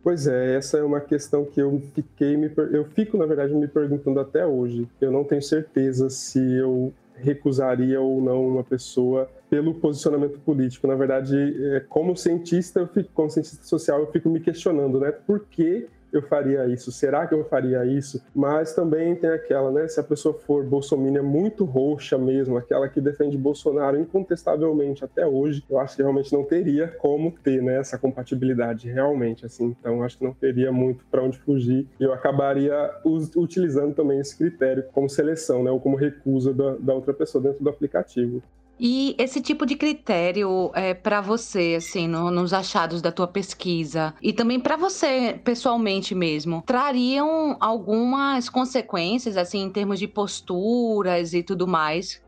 Pois 0.00 0.28
é, 0.28 0.56
essa 0.56 0.78
é 0.78 0.82
uma 0.84 1.00
questão 1.00 1.44
que 1.44 1.60
eu 1.60 1.82
fiquei 1.92 2.36
me, 2.36 2.52
eu 2.72 2.84
fico 2.84 3.18
na 3.18 3.26
verdade 3.26 3.52
me 3.52 3.66
perguntando 3.66 4.20
até 4.20 4.46
hoje. 4.46 4.88
Eu 5.00 5.10
não 5.10 5.24
tenho 5.24 5.42
certeza 5.42 6.08
se 6.08 6.38
eu 6.38 6.92
recusaria 7.16 8.00
ou 8.00 8.22
não 8.22 8.46
uma 8.46 8.62
pessoa 8.62 9.28
pelo 9.50 9.74
posicionamento 9.74 10.38
político. 10.38 10.86
Na 10.86 10.94
verdade, 10.94 11.36
é, 11.74 11.80
como 11.80 12.16
cientista, 12.16 12.78
eu 12.78 12.86
fico, 12.86 13.10
como 13.12 13.28
cientista 13.28 13.64
social, 13.64 13.98
eu 13.98 14.12
fico 14.12 14.30
me 14.30 14.38
questionando, 14.38 15.00
né? 15.00 15.10
Por 15.10 15.40
que 15.40 15.88
eu 16.12 16.22
faria 16.22 16.66
isso? 16.66 16.90
Será 16.90 17.26
que 17.26 17.34
eu 17.34 17.44
faria 17.44 17.84
isso? 17.84 18.22
Mas 18.34 18.74
também 18.74 19.14
tem 19.16 19.30
aquela, 19.30 19.70
né? 19.70 19.88
Se 19.88 20.00
a 20.00 20.02
pessoa 20.02 20.34
for 20.34 20.64
bolsominion 20.64 21.22
muito 21.22 21.64
roxa 21.64 22.18
mesmo, 22.18 22.56
aquela 22.56 22.88
que 22.88 23.00
defende 23.00 23.36
Bolsonaro 23.36 23.98
incontestavelmente 23.98 25.04
até 25.04 25.26
hoje, 25.26 25.62
eu 25.68 25.78
acho 25.78 25.96
que 25.96 26.02
realmente 26.02 26.32
não 26.32 26.44
teria 26.44 26.88
como 26.88 27.32
ter, 27.42 27.62
né? 27.62 27.78
Essa 27.78 27.98
compatibilidade 27.98 28.90
realmente, 28.90 29.46
assim. 29.46 29.76
Então, 29.78 30.02
acho 30.02 30.18
que 30.18 30.24
não 30.24 30.32
teria 30.32 30.72
muito 30.72 31.04
para 31.10 31.22
onde 31.22 31.38
fugir. 31.38 31.86
Eu 31.98 32.12
acabaria 32.12 32.90
utilizando 33.36 33.94
também 33.94 34.20
esse 34.20 34.36
critério 34.36 34.84
como 34.92 35.08
seleção, 35.08 35.62
né? 35.62 35.70
Ou 35.70 35.80
como 35.80 35.96
recusa 35.96 36.52
da, 36.52 36.76
da 36.76 36.94
outra 36.94 37.14
pessoa 37.14 37.42
dentro 37.42 37.62
do 37.62 37.70
aplicativo. 37.70 38.42
E 38.82 39.14
esse 39.18 39.42
tipo 39.42 39.66
de 39.66 39.76
critério 39.76 40.70
é 40.74 40.94
para 40.94 41.20
você, 41.20 41.74
assim, 41.76 42.08
no, 42.08 42.30
nos 42.30 42.54
achados 42.54 43.02
da 43.02 43.12
tua 43.12 43.28
pesquisa 43.28 44.14
e 44.22 44.32
também 44.32 44.58
para 44.58 44.74
você 44.74 45.38
pessoalmente 45.44 46.14
mesmo, 46.14 46.62
trariam 46.64 47.58
algumas 47.60 48.48
consequências, 48.48 49.36
assim, 49.36 49.64
em 49.64 49.70
termos 49.70 49.98
de 49.98 50.08
posturas 50.08 51.34
e 51.34 51.42
tudo 51.42 51.68
mais? 51.68 52.22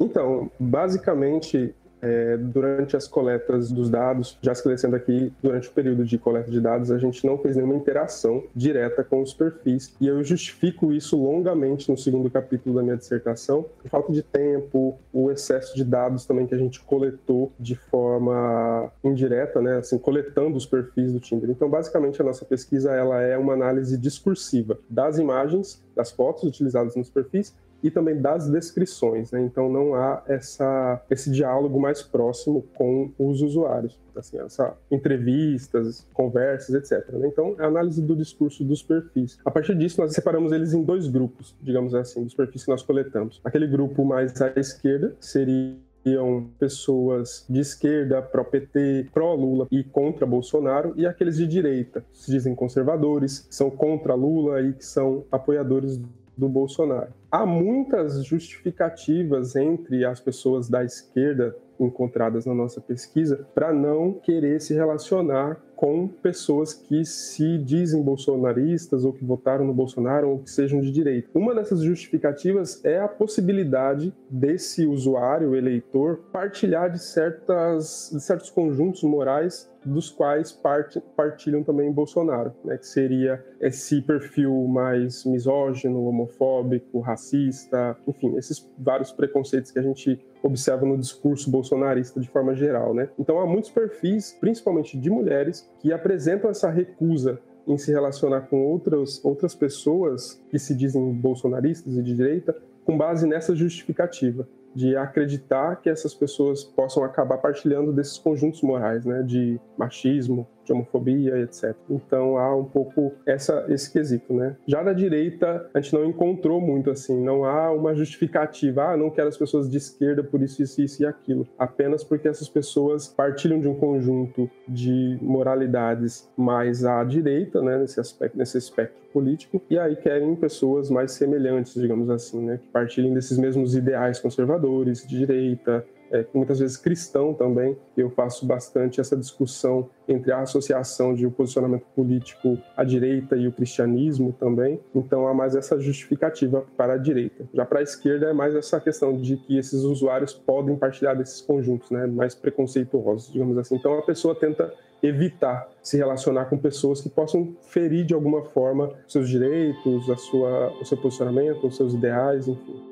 Então, 0.00 0.50
basicamente, 0.58 1.74
é, 2.00 2.36
durante 2.36 2.96
as 2.96 3.06
coletas 3.06 3.70
dos 3.70 3.90
dados, 3.90 4.38
já 4.42 4.52
esclarecendo 4.52 4.96
aqui, 4.96 5.32
durante 5.42 5.68
o 5.68 5.72
período 5.72 6.04
de 6.04 6.18
coleta 6.18 6.50
de 6.50 6.60
dados, 6.60 6.90
a 6.90 6.98
gente 6.98 7.24
não 7.26 7.38
fez 7.38 7.56
nenhuma 7.56 7.74
interação 7.74 8.44
direta 8.54 9.02
com 9.02 9.22
os 9.22 9.34
perfis. 9.34 9.94
E 10.00 10.06
eu 10.06 10.22
justifico 10.22 10.92
isso 10.92 11.16
longamente 11.16 11.90
no 11.90 11.96
segundo 11.96 12.30
capítulo 12.30 12.76
da 12.76 12.82
minha 12.82 12.96
dissertação. 12.96 13.66
A 13.84 13.88
falta 13.88 14.12
de 14.12 14.22
tempo, 14.22 14.98
o 15.12 15.30
excesso 15.30 15.74
de 15.74 15.84
dados 15.84 16.26
também 16.26 16.46
que 16.46 16.54
a 16.54 16.58
gente 16.58 16.80
coletou 16.80 17.52
de 17.58 17.74
forma 17.74 18.90
indireta, 19.02 19.60
né? 19.60 19.78
Assim, 19.78 19.98
coletando 19.98 20.56
os 20.56 20.66
perfis 20.66 21.12
do 21.12 21.20
Tinder. 21.20 21.50
Então, 21.50 21.68
basicamente, 21.68 22.20
a 22.20 22.24
nossa 22.24 22.44
pesquisa 22.44 22.92
ela 22.92 23.20
é 23.20 23.36
uma 23.36 23.52
análise 23.52 23.96
discursiva 23.96 24.78
das 24.88 25.18
imagens, 25.18 25.82
das 25.94 26.10
fotos 26.10 26.44
utilizadas 26.44 26.94
nos 26.94 27.10
perfis 27.10 27.54
e 27.82 27.90
também 27.90 28.20
das 28.20 28.48
descrições. 28.48 29.30
Né? 29.30 29.40
Então 29.42 29.70
não 29.70 29.94
há 29.94 30.22
essa, 30.26 31.02
esse 31.10 31.30
diálogo 31.30 31.80
mais 31.80 32.02
próximo 32.02 32.64
com 32.74 33.10
os 33.18 33.42
usuários. 33.42 33.98
Assim, 34.16 34.36
essa 34.40 34.76
entrevistas, 34.90 36.04
conversas, 36.12 36.74
etc. 36.74 37.08
Né? 37.12 37.28
Então, 37.28 37.54
é 37.56 37.62
a 37.62 37.68
análise 37.68 38.02
do 38.02 38.16
discurso 38.16 38.64
dos 38.64 38.82
perfis. 38.82 39.38
A 39.44 39.50
partir 39.50 39.76
disso, 39.76 40.00
nós 40.00 40.12
separamos 40.12 40.50
eles 40.50 40.74
em 40.74 40.82
dois 40.82 41.06
grupos, 41.06 41.54
digamos 41.62 41.94
assim, 41.94 42.24
dos 42.24 42.34
perfis 42.34 42.64
que 42.64 42.70
nós 42.70 42.82
coletamos. 42.82 43.40
Aquele 43.44 43.68
grupo 43.68 44.04
mais 44.04 44.42
à 44.42 44.52
esquerda 44.56 45.14
seria 45.20 45.76
seriam 46.08 46.48
pessoas 46.58 47.44
de 47.48 47.60
esquerda, 47.60 48.22
pró-PT, 48.22 49.08
pró-Lula 49.12 49.66
e 49.70 49.84
contra 49.84 50.26
Bolsonaro, 50.26 50.94
e 50.96 51.06
aqueles 51.06 51.36
de 51.36 51.46
direita, 51.46 52.04
que 52.12 52.18
se 52.18 52.30
dizem 52.30 52.54
conservadores, 52.54 53.40
que 53.40 53.54
são 53.54 53.70
contra 53.70 54.14
Lula 54.14 54.60
e 54.62 54.72
que 54.72 54.84
são 54.84 55.24
apoiadores 55.30 56.00
do 56.38 56.48
Bolsonaro. 56.48 57.12
Há 57.30 57.44
muitas 57.44 58.24
justificativas 58.24 59.56
entre 59.56 60.04
as 60.04 60.20
pessoas 60.20 60.68
da 60.68 60.84
esquerda 60.84 61.54
encontradas 61.78 62.44
na 62.46 62.54
nossa 62.54 62.80
pesquisa 62.80 63.46
para 63.54 63.72
não 63.72 64.12
querer 64.12 64.60
se 64.60 64.74
relacionar 64.74 65.60
com 65.76 66.08
pessoas 66.08 66.74
que 66.74 67.04
se 67.04 67.56
dizem 67.58 68.02
bolsonaristas 68.02 69.04
ou 69.04 69.12
que 69.12 69.24
votaram 69.24 69.64
no 69.64 69.72
Bolsonaro 69.72 70.28
ou 70.28 70.38
que 70.40 70.50
sejam 70.50 70.80
de 70.80 70.90
direita. 70.90 71.28
Uma 71.32 71.54
dessas 71.54 71.82
justificativas 71.82 72.84
é 72.84 72.98
a 72.98 73.06
possibilidade 73.06 74.12
desse 74.28 74.84
usuário, 74.86 75.54
eleitor, 75.54 76.18
partilhar 76.32 76.90
de, 76.90 77.00
certas, 77.00 78.10
de 78.12 78.20
certos 78.20 78.50
conjuntos 78.50 79.04
morais 79.04 79.70
dos 79.84 80.10
quais 80.10 80.52
part, 80.52 81.00
partilham 81.16 81.62
também 81.62 81.92
Bolsonaro, 81.92 82.52
né, 82.64 82.76
que 82.76 82.86
seria 82.86 83.44
esse 83.60 84.02
perfil 84.02 84.66
mais 84.66 85.24
misógino, 85.24 86.04
homofóbico, 86.04 87.00
racista, 87.00 87.96
enfim, 88.06 88.36
esses 88.36 88.68
vários 88.78 89.12
preconceitos 89.12 89.70
que 89.70 89.78
a 89.78 89.82
gente 89.82 90.20
observa 90.42 90.86
no 90.86 90.96
discurso 90.96 91.50
bolsonarista 91.50 92.20
de 92.20 92.28
forma 92.28 92.54
geral, 92.54 92.94
né? 92.94 93.08
Então 93.18 93.40
há 93.40 93.46
muitos 93.46 93.70
perfis, 93.70 94.36
principalmente 94.40 94.98
de 94.98 95.10
mulheres, 95.10 95.68
que 95.80 95.92
apresentam 95.92 96.50
essa 96.50 96.70
recusa 96.70 97.40
em 97.66 97.76
se 97.76 97.90
relacionar 97.90 98.42
com 98.42 98.64
outras 98.66 99.22
outras 99.24 99.54
pessoas 99.54 100.40
que 100.50 100.58
se 100.58 100.74
dizem 100.74 101.12
bolsonaristas 101.12 101.96
e 101.96 102.02
de 102.02 102.14
direita, 102.14 102.56
com 102.84 102.96
base 102.96 103.26
nessa 103.26 103.54
justificativa 103.54 104.48
de 104.74 104.96
acreditar 104.96 105.76
que 105.76 105.88
essas 105.88 106.14
pessoas 106.14 106.64
possam 106.64 107.02
acabar 107.02 107.38
partilhando 107.38 107.92
desses 107.92 108.18
conjuntos 108.18 108.62
morais, 108.62 109.04
né, 109.04 109.22
de 109.22 109.60
machismo, 109.76 110.46
de 110.68 110.72
homofobia, 110.72 111.38
etc. 111.40 111.74
Então 111.90 112.36
há 112.36 112.54
um 112.54 112.64
pouco 112.64 113.12
essa, 113.26 113.64
esse 113.68 113.90
quesito, 113.92 114.32
né? 114.32 114.56
Já 114.66 114.82
da 114.82 114.92
direita, 114.92 115.68
a 115.74 115.80
gente 115.80 115.94
não 115.94 116.04
encontrou 116.04 116.60
muito 116.60 116.90
assim, 116.90 117.22
não 117.22 117.44
há 117.44 117.72
uma 117.72 117.94
justificativa, 117.94 118.84
ah, 118.84 118.96
não 118.96 119.10
quero 119.10 119.28
as 119.28 119.36
pessoas 119.36 119.68
de 119.68 119.76
esquerda 119.76 120.22
por 120.22 120.42
isso, 120.42 120.62
isso, 120.62 120.80
isso 120.80 121.02
e 121.02 121.06
aquilo. 121.06 121.46
Apenas 121.58 122.04
porque 122.04 122.28
essas 122.28 122.48
pessoas 122.48 123.08
partilham 123.08 123.60
de 123.60 123.68
um 123.68 123.74
conjunto 123.74 124.50
de 124.66 125.18
moralidades 125.22 126.28
mais 126.36 126.84
à 126.84 127.02
direita, 127.02 127.62
né, 127.62 127.78
nesse 127.78 127.98
aspecto, 127.98 128.36
nesse 128.36 128.58
espectro 128.58 128.98
político, 129.12 129.60
e 129.70 129.78
aí 129.78 129.96
querem 129.96 130.34
pessoas 130.36 130.90
mais 130.90 131.12
semelhantes, 131.12 131.74
digamos 131.74 132.10
assim, 132.10 132.44
né, 132.44 132.58
que 132.58 132.68
partilhem 132.70 133.14
desses 133.14 133.38
mesmos 133.38 133.74
ideais 133.74 134.20
conservadores, 134.20 135.06
de 135.06 135.18
direita, 135.18 135.84
é, 136.10 136.24
muitas 136.32 136.58
vezes 136.58 136.76
cristão 136.76 137.34
também. 137.34 137.76
Eu 137.96 138.10
faço 138.10 138.46
bastante 138.46 139.00
essa 139.00 139.16
discussão 139.16 139.88
entre 140.06 140.32
a 140.32 140.40
associação 140.40 141.14
de 141.14 141.26
um 141.26 141.30
posicionamento 141.30 141.84
político 141.94 142.58
à 142.76 142.84
direita 142.84 143.36
e 143.36 143.46
o 143.46 143.52
cristianismo 143.52 144.32
também. 144.32 144.80
Então 144.94 145.26
há 145.28 145.34
mais 145.34 145.54
essa 145.54 145.78
justificativa 145.78 146.64
para 146.76 146.94
a 146.94 146.96
direita. 146.96 147.48
Já 147.52 147.64
para 147.64 147.80
a 147.80 147.82
esquerda 147.82 148.26
é 148.26 148.32
mais 148.32 148.54
essa 148.54 148.80
questão 148.80 149.16
de 149.16 149.36
que 149.36 149.58
esses 149.58 149.82
usuários 149.82 150.32
podem 150.32 150.76
partilhar 150.76 151.16
desses 151.16 151.40
conjuntos, 151.40 151.90
né, 151.90 152.06
mais 152.06 152.34
preconceituosos, 152.34 153.32
digamos 153.32 153.58
assim. 153.58 153.76
Então 153.76 153.98
a 153.98 154.02
pessoa 154.02 154.34
tenta 154.34 154.72
evitar 155.02 155.68
se 155.82 155.96
relacionar 155.96 156.46
com 156.46 156.58
pessoas 156.58 157.00
que 157.00 157.08
possam 157.08 157.56
ferir 157.62 158.04
de 158.04 158.14
alguma 158.14 158.42
forma 158.42 158.92
seus 159.06 159.28
direitos, 159.28 160.10
a 160.10 160.16
sua, 160.16 160.72
o 160.80 160.84
seu 160.84 160.96
posicionamento, 160.96 161.66
os 161.66 161.76
seus 161.76 161.94
ideais, 161.94 162.48
enfim. 162.48 162.87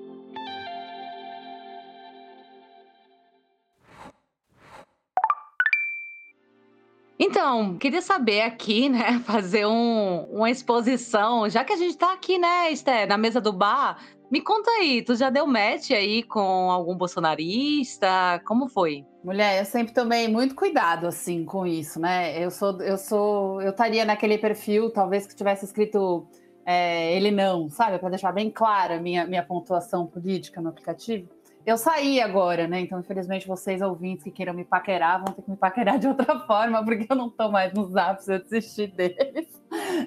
Então, 7.18 7.78
queria 7.78 8.02
saber 8.02 8.42
aqui, 8.42 8.88
né, 8.88 9.18
fazer 9.25 9.66
um, 9.66 10.25
uma 10.30 10.50
exposição, 10.50 11.49
já 11.49 11.64
que 11.64 11.73
a 11.73 11.76
gente 11.76 11.92
está 11.92 12.12
aqui, 12.12 12.38
né, 12.38 12.70
Esté, 12.70 13.06
na 13.06 13.16
mesa 13.16 13.40
do 13.40 13.52
bar, 13.52 13.99
me 14.30 14.40
conta 14.40 14.70
aí, 14.73 15.02
tu 15.02 15.14
já 15.14 15.30
deu 15.30 15.46
match 15.46 15.92
aí 15.92 16.23
com 16.25 16.70
algum 16.70 16.96
bolsonarista? 16.96 18.42
Como 18.44 18.68
foi? 18.68 19.04
Mulher, 19.23 19.61
eu 19.61 19.64
sempre 19.64 19.94
tomei 19.94 20.26
muito 20.26 20.54
cuidado 20.54 21.06
assim 21.06 21.44
com 21.44 21.64
isso, 21.64 22.00
né? 22.00 22.44
Eu 22.44 22.50
sou, 22.50 22.80
eu 22.82 22.99
sou, 22.99 23.62
eu 23.62 23.70
estaria 23.70 24.04
naquele 24.04 24.37
perfil, 24.37 24.90
talvez 24.90 25.26
que 25.26 25.35
tivesse 25.37 25.64
escrito 25.64 26.26
é, 26.64 27.16
ele 27.16 27.30
não, 27.30 27.70
sabe, 27.70 27.99
para 28.00 28.08
deixar 28.08 28.32
bem 28.32 28.50
clara 28.50 28.99
minha 29.00 29.25
minha 29.25 29.44
pontuação 29.44 30.04
política 30.04 30.61
no 30.61 30.70
aplicativo. 30.70 31.28
Eu 31.66 31.76
saí 31.76 32.20
agora, 32.20 32.68
né? 32.68 32.80
Então, 32.80 33.00
infelizmente, 33.00 33.44
vocês 33.44 33.82
ouvintes 33.82 34.23
que 34.23 34.30
queiram 34.30 34.54
me 34.54 34.64
paquerar 34.64 35.25
vão 35.25 35.35
ter 35.35 35.42
que 35.42 35.50
me 35.50 35.56
paquerar 35.56 35.99
de 35.99 36.06
outra 36.06 36.38
forma, 36.46 36.85
porque 36.85 37.08
eu 37.11 37.16
não 37.16 37.28
tô 37.28 37.50
mais 37.50 37.75
nos 37.75 37.96
apps, 37.96 38.28
eu 38.28 38.38
desisti 38.38 38.87
deles. 38.87 39.49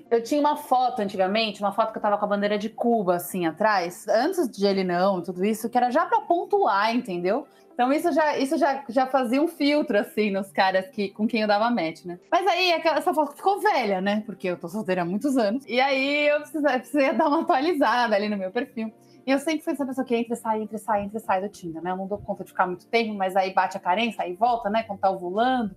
Eu 0.09 0.23
tinha 0.23 0.39
uma 0.39 0.55
foto 0.55 1.01
antigamente, 1.01 1.59
uma 1.59 1.73
foto 1.73 1.91
que 1.91 1.97
eu 1.97 2.01
tava 2.01 2.17
com 2.17 2.23
a 2.23 2.29
bandeira 2.29 2.57
de 2.57 2.69
Cuba, 2.69 3.15
assim, 3.15 3.45
atrás, 3.45 4.07
antes 4.07 4.49
de 4.49 4.65
ele 4.65 4.85
não, 4.85 5.21
tudo 5.21 5.43
isso, 5.43 5.69
que 5.69 5.77
era 5.77 5.91
já 5.91 6.05
para 6.05 6.21
pontuar, 6.21 6.95
entendeu? 6.95 7.45
Então 7.73 7.91
isso 7.91 8.11
já, 8.13 8.37
isso 8.37 8.57
já, 8.57 8.83
já 8.87 9.05
fazia 9.07 9.41
um 9.41 9.47
filtro, 9.47 9.97
assim, 9.97 10.31
nos 10.31 10.51
caras 10.51 10.87
que, 10.87 11.09
com 11.09 11.27
quem 11.27 11.41
eu 11.41 11.47
dava 11.47 11.69
match, 11.69 12.05
né? 12.05 12.19
Mas 12.31 12.47
aí 12.47 12.71
essa 12.71 13.13
foto 13.13 13.35
ficou 13.35 13.59
velha, 13.59 13.99
né? 13.99 14.23
Porque 14.25 14.47
eu 14.47 14.57
tô 14.57 14.69
solteira 14.69 15.01
há 15.01 15.05
muitos 15.05 15.37
anos. 15.37 15.65
E 15.67 15.79
aí 15.79 16.27
eu 16.27 16.39
precisei, 16.39 16.79
precisei 16.79 17.13
dar 17.13 17.27
uma 17.27 17.41
atualizada 17.41 18.15
ali 18.15 18.29
no 18.29 18.37
meu 18.37 18.51
perfil. 18.51 18.93
E 19.29 19.31
eu 19.31 19.37
sempre 19.37 19.61
fui 19.61 19.73
essa 19.73 19.85
pessoa 19.85 20.03
que 20.03 20.15
entra 20.15 20.35
sai, 20.35 20.63
entra 20.63 20.79
sai, 20.79 21.03
entra 21.03 21.19
sai 21.19 21.39
do 21.39 21.49
Tinder, 21.49 21.83
né? 21.83 21.91
Eu 21.91 21.97
não 21.97 22.07
dou 22.07 22.17
conta 22.17 22.43
de 22.43 22.49
ficar 22.49 22.65
muito 22.65 22.87
tempo, 22.87 23.13
mas 23.13 23.35
aí 23.35 23.53
bate 23.53 23.77
a 23.77 23.79
carência, 23.79 24.23
aí 24.23 24.33
volta, 24.33 24.71
né? 24.71 24.81
Quando 24.81 25.01
tá 25.01 25.11
ovulando. 25.11 25.75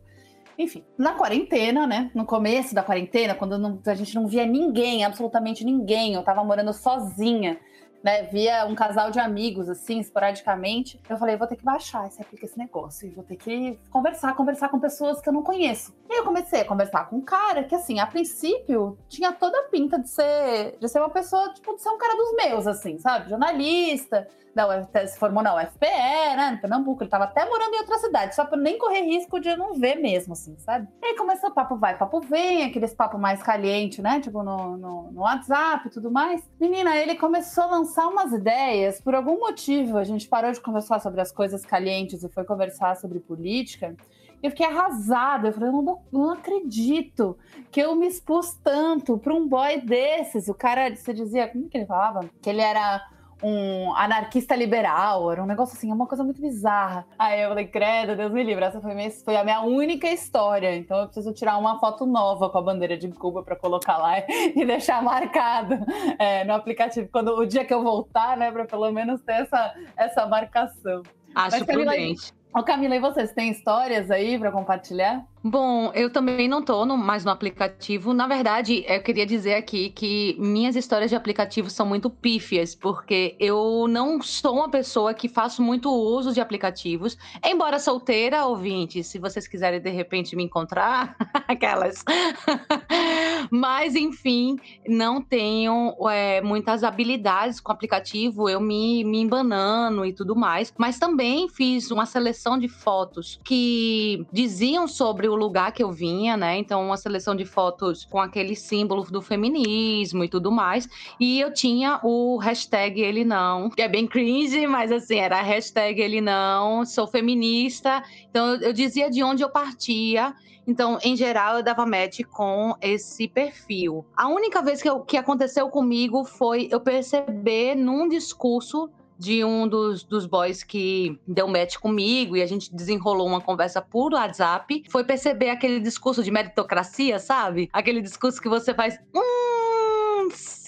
Enfim, 0.59 0.83
na 0.97 1.13
quarentena, 1.13 1.87
né? 1.87 2.11
No 2.15 2.25
começo 2.25 2.75
da 2.75 2.83
quarentena, 2.83 3.35
quando 3.35 3.59
não, 3.59 3.79
a 3.87 3.95
gente 3.95 4.15
não 4.15 4.27
via 4.27 4.47
ninguém, 4.47 5.05
absolutamente 5.05 5.67
ninguém, 5.67 6.15
eu 6.15 6.23
tava 6.23 6.43
morando 6.43 6.73
sozinha 6.73 7.61
né, 8.03 8.25
via 8.25 8.67
um 8.67 8.75
casal 8.75 9.11
de 9.11 9.21
amigos, 9.21 9.69
assim, 9.69 9.99
esporadicamente. 9.99 11.01
Eu 11.09 11.17
falei, 11.17 11.37
vou 11.37 11.47
ter 11.47 11.57
que 11.57 11.65
baixar 11.65 12.07
esse 12.07 12.23
esse 12.43 12.59
negócio. 12.59 13.07
E 13.07 13.11
vou 13.11 13.25
ter 13.25 13.37
que 13.37 13.79
conversar, 13.91 14.35
conversar 14.35 14.69
com 14.69 14.79
pessoas 14.81 15.21
que 15.21 15.29
eu 15.29 15.33
não 15.33 15.43
conheço. 15.43 15.95
E 16.09 16.19
eu 16.19 16.25
comecei 16.25 16.61
a 16.61 16.65
conversar 16.65 17.09
com 17.09 17.17
um 17.17 17.21
cara 17.21 17.65
que, 17.65 17.75
assim, 17.75 18.01
a 18.01 18.07
princípio, 18.07 18.99
tinha 19.09 19.33
toda 19.33 19.59
a 19.59 19.65
pinta 19.65 19.99
de 19.99 20.09
ser, 20.09 20.77
de 20.79 20.89
ser 20.89 20.99
uma 20.99 21.11
pessoa, 21.11 21.53
tipo, 21.55 21.75
de 21.75 21.83
ser 21.83 21.91
um 21.91 21.99
cara 21.99 22.17
dos 22.17 22.35
meus, 22.35 22.67
assim, 22.67 22.99
sabe? 22.99 23.31
Jornalista, 23.31 24.27
da 24.55 24.69
UFPE, 24.69 25.09
se 25.09 25.19
formou 25.19 25.43
na 25.43 25.55
UFPE, 25.55 26.37
né, 26.37 26.51
no 26.53 26.59
Pernambuco. 26.61 27.03
Ele 27.03 27.11
tava 27.11 27.25
até 27.25 27.45
morando 27.45 27.75
em 27.75 27.79
outra 27.79 27.99
cidade, 27.99 28.35
só 28.35 28.45
pra 28.45 28.59
nem 28.59 28.79
correr 28.79 29.01
risco 29.01 29.41
de 29.41 29.57
não 29.57 29.75
ver 29.75 29.97
mesmo, 29.97 30.35
assim, 30.35 30.57
sabe? 30.59 30.89
E 31.03 31.07
aí 31.07 31.17
começou 31.17 31.51
papo 31.51 31.77
vai, 31.77 31.97
papo 31.97 32.21
vem, 32.21 32.65
aqueles 32.65 32.95
papo 32.95 33.19
mais 33.19 33.43
caliente, 33.43 34.03
né, 34.03 34.21
tipo 34.21 34.43
no, 34.43 34.77
no, 34.77 35.13
no 35.13 35.21
WhatsApp 35.23 35.89
e 35.89 35.91
tudo 35.91 36.11
mais. 36.11 36.43
Menina, 36.61 36.97
ele 36.97 37.15
começou 37.17 37.65
a 37.65 37.69
lançar 37.69 37.92
umas 38.01 38.33
ideias, 38.33 39.01
por 39.01 39.15
algum 39.15 39.39
motivo, 39.39 39.99
a 39.99 40.05
gente 40.05 40.29
parou 40.29 40.53
de 40.53 40.61
conversar 40.61 41.01
sobre 41.01 41.21
as 41.21 41.33
coisas 41.33 41.65
calientes 41.65 42.23
e 42.23 42.29
foi 42.29 42.45
conversar 42.45 42.97
sobre 42.97 43.21
política. 43.21 43.95
Eu 44.43 44.51
fiquei 44.51 44.67
arrasada. 44.67 45.49
Eu 45.49 45.53
falei, 45.53 45.69
eu 45.69 45.83
não, 45.83 46.03
não 46.11 46.31
acredito 46.31 47.39
que 47.71 47.81
eu 47.81 47.95
me 47.95 48.07
expus 48.07 48.55
tanto 48.63 49.17
para 49.17 49.33
um 49.33 49.47
boy 49.47 49.81
desses. 49.81 50.49
O 50.49 50.55
cara, 50.55 50.95
você 50.95 51.15
dizia, 51.15 51.49
como 51.49 51.69
que 51.69 51.79
ele 51.79 51.87
falava? 51.87 52.29
Que 52.41 52.51
ele 52.51 52.61
era 52.61 53.09
um 53.43 53.95
anarquista 53.95 54.55
liberal, 54.55 55.31
era 55.33 55.43
um 55.43 55.47
negócio 55.47 55.77
assim, 55.77 55.91
é 55.91 55.95
uma 55.95 56.07
coisa 56.07 56.23
muito 56.23 56.41
bizarra. 56.41 57.07
Aí 57.19 57.43
eu 57.43 57.49
falei, 57.49 57.67
credo, 57.67 58.17
Deus 58.17 58.33
me 58.33 58.43
livre, 58.43 58.65
essa 58.65 58.81
foi, 58.81 58.95
minha, 58.95 59.11
foi 59.11 59.37
a 59.37 59.45
minha 59.45 59.61
única 59.63 60.09
história, 60.09 60.75
então 60.77 60.99
eu 60.99 61.07
preciso 61.07 61.33
tirar 61.33 61.59
uma 61.59 61.79
foto 61.79 62.07
nova 62.07 62.49
com 62.49 62.59
a 62.59 62.63
bandeira 62.63 62.97
de 62.97 63.09
Cuba 63.09 63.43
para 63.43 63.57
colocar 63.57 63.99
lá 63.99 64.19
e 64.29 64.65
deixar 64.65 65.03
marcado 65.03 65.79
é, 66.19 66.45
no 66.45 66.55
aplicativo, 66.55 67.09
quando 67.11 67.37
o 67.37 67.45
dia 67.45 67.65
que 67.65 67.75
eu 67.75 67.83
voltar, 67.83 68.37
né, 68.37 68.51
para 68.51 68.65
pelo 68.65 68.91
menos 68.93 69.21
ter 69.23 69.43
essa, 69.43 69.75
essa 69.97 70.27
marcação. 70.27 71.03
Acho 71.35 71.59
Mas, 71.59 71.67
Camila, 71.67 71.93
prudente. 71.93 72.33
Ô 72.55 72.63
Camila, 72.63 72.95
e 72.95 73.01
vocês 73.01 73.33
têm 73.33 73.51
histórias 73.51 74.11
aí 74.11 74.39
para 74.39 74.53
compartilhar? 74.53 75.25
Bom, 75.45 75.91
eu 75.93 76.09
também 76.09 76.47
não 76.47 76.61
estou 76.61 76.87
mais 76.97 77.25
no 77.25 77.31
aplicativo. 77.33 78.15
Na 78.15 78.29
verdade, 78.29 78.85
eu 78.87 79.03
queria 79.03 79.27
dizer 79.27 79.55
aqui 79.55 79.91
que 79.91 80.37
minhas 80.39 80.77
histórias 80.77 81.11
de 81.11 81.17
aplicativo 81.17 81.69
são 81.69 81.85
muito 81.85 82.09
pífias, 82.09 82.77
porque 82.77 83.35
eu 83.41 83.89
não 83.89 84.23
sou 84.23 84.55
uma 84.55 84.71
pessoa 84.71 85.13
que 85.13 85.29
faço 85.29 85.61
muito 85.61 85.91
uso 85.91 86.33
de 86.33 86.41
aplicativos. 86.41 87.19
Embora 87.45 87.81
solteira, 87.81 88.47
ouvinte, 88.47 89.03
se 89.03 89.19
vocês 89.19 89.49
quiserem 89.49 89.81
de 89.81 89.91
repente 89.91 90.37
me 90.37 90.45
encontrar, 90.45 91.17
aquelas. 91.49 92.05
Mas, 93.51 93.97
enfim, 93.97 94.57
não 94.87 95.21
tenho 95.21 95.97
é, 96.09 96.41
muitas 96.41 96.85
habilidades 96.85 97.59
com 97.59 97.73
aplicativo, 97.73 98.49
eu 98.49 98.61
me, 98.61 99.03
me 99.03 99.19
embanando 99.21 100.07
e 100.07 100.13
tudo 100.13 100.37
mais. 100.37 100.73
Mas 100.79 101.01
também 101.01 101.49
fiz 101.49 101.91
uma 101.91 102.07
seleção 102.07 102.57
de 102.57 102.69
fotos 102.69 103.41
que 103.45 104.25
diziam 104.33 104.87
sobre 104.87 105.32
o 105.33 105.37
lugar 105.37 105.73
que 105.73 105.83
eu 105.83 105.91
vinha, 105.91 106.37
né? 106.37 106.57
Então, 106.57 106.85
uma 106.85 106.97
seleção 106.97 107.35
de 107.35 107.45
fotos 107.45 108.05
com 108.05 108.21
aquele 108.21 108.55
símbolo 108.55 109.03
do 109.05 109.21
feminismo 109.21 110.25
e 110.25 110.29
tudo 110.29 110.51
mais. 110.53 110.89
E 111.19 111.41
eu 111.41 111.53
tinha 111.53 112.01
o 112.03 112.37
hashtag 112.39 113.01
ele 113.01 113.25
não, 113.25 113.71
que 113.71 113.83
é 113.83 113.89
bem 113.89 114.07
cringe, 114.07 114.67
mas 114.67 114.93
assim, 114.93 115.17
era 115.17 115.41
hashtag 115.43 116.01
ele 116.01 116.21
não, 116.21 116.85
sou 116.85 117.07
feminista. 117.07 118.03
Então, 118.31 118.55
eu, 118.57 118.73
dizia 118.73 119.11
de 119.11 119.23
onde 119.23 119.43
eu 119.43 119.51
partia 119.51 120.35
então, 120.67 120.99
em 121.03 121.17
geral, 121.17 121.57
eu 121.57 121.63
dava 121.63 121.85
match 121.85 122.21
com 122.31 122.77
esse 122.81 123.27
perfil. 123.27 124.07
A 124.17 124.29
única 124.29 124.63
vez 124.63 124.81
que, 124.81 124.89
eu, 124.89 125.01
que 125.01 125.17
aconteceu 125.17 125.69
comigo 125.69 126.25
foi 126.25 126.69
eu 126.71 126.81
perceber 126.81 127.75
num 127.75 128.09
discurso 128.09 128.89
de 129.19 129.45
um 129.45 129.69
dos, 129.69 130.03
dos 130.03 130.27
boys 130.27 130.63
que 130.63 131.19
deu 131.27 131.49
match 131.49 131.77
comigo 131.77 132.37
e 132.37 132.43
a 132.43 132.47
gente 132.47 132.75
desenrolou 132.75 133.27
uma 133.27 133.41
conversa 133.41 133.81
por 133.81 134.13
WhatsApp, 134.15 134.85
foi 134.91 135.05
perceber 135.05 135.51
aquele 135.51 135.81
discurso 135.81 136.23
de 136.23 136.31
meritocracia, 136.31 137.19
sabe? 137.19 137.69
Aquele 137.73 138.01
discurso 138.01 138.41
que 138.41 138.49
você 138.49 138.75
faz. 138.75 138.99
Hum, 139.15 139.42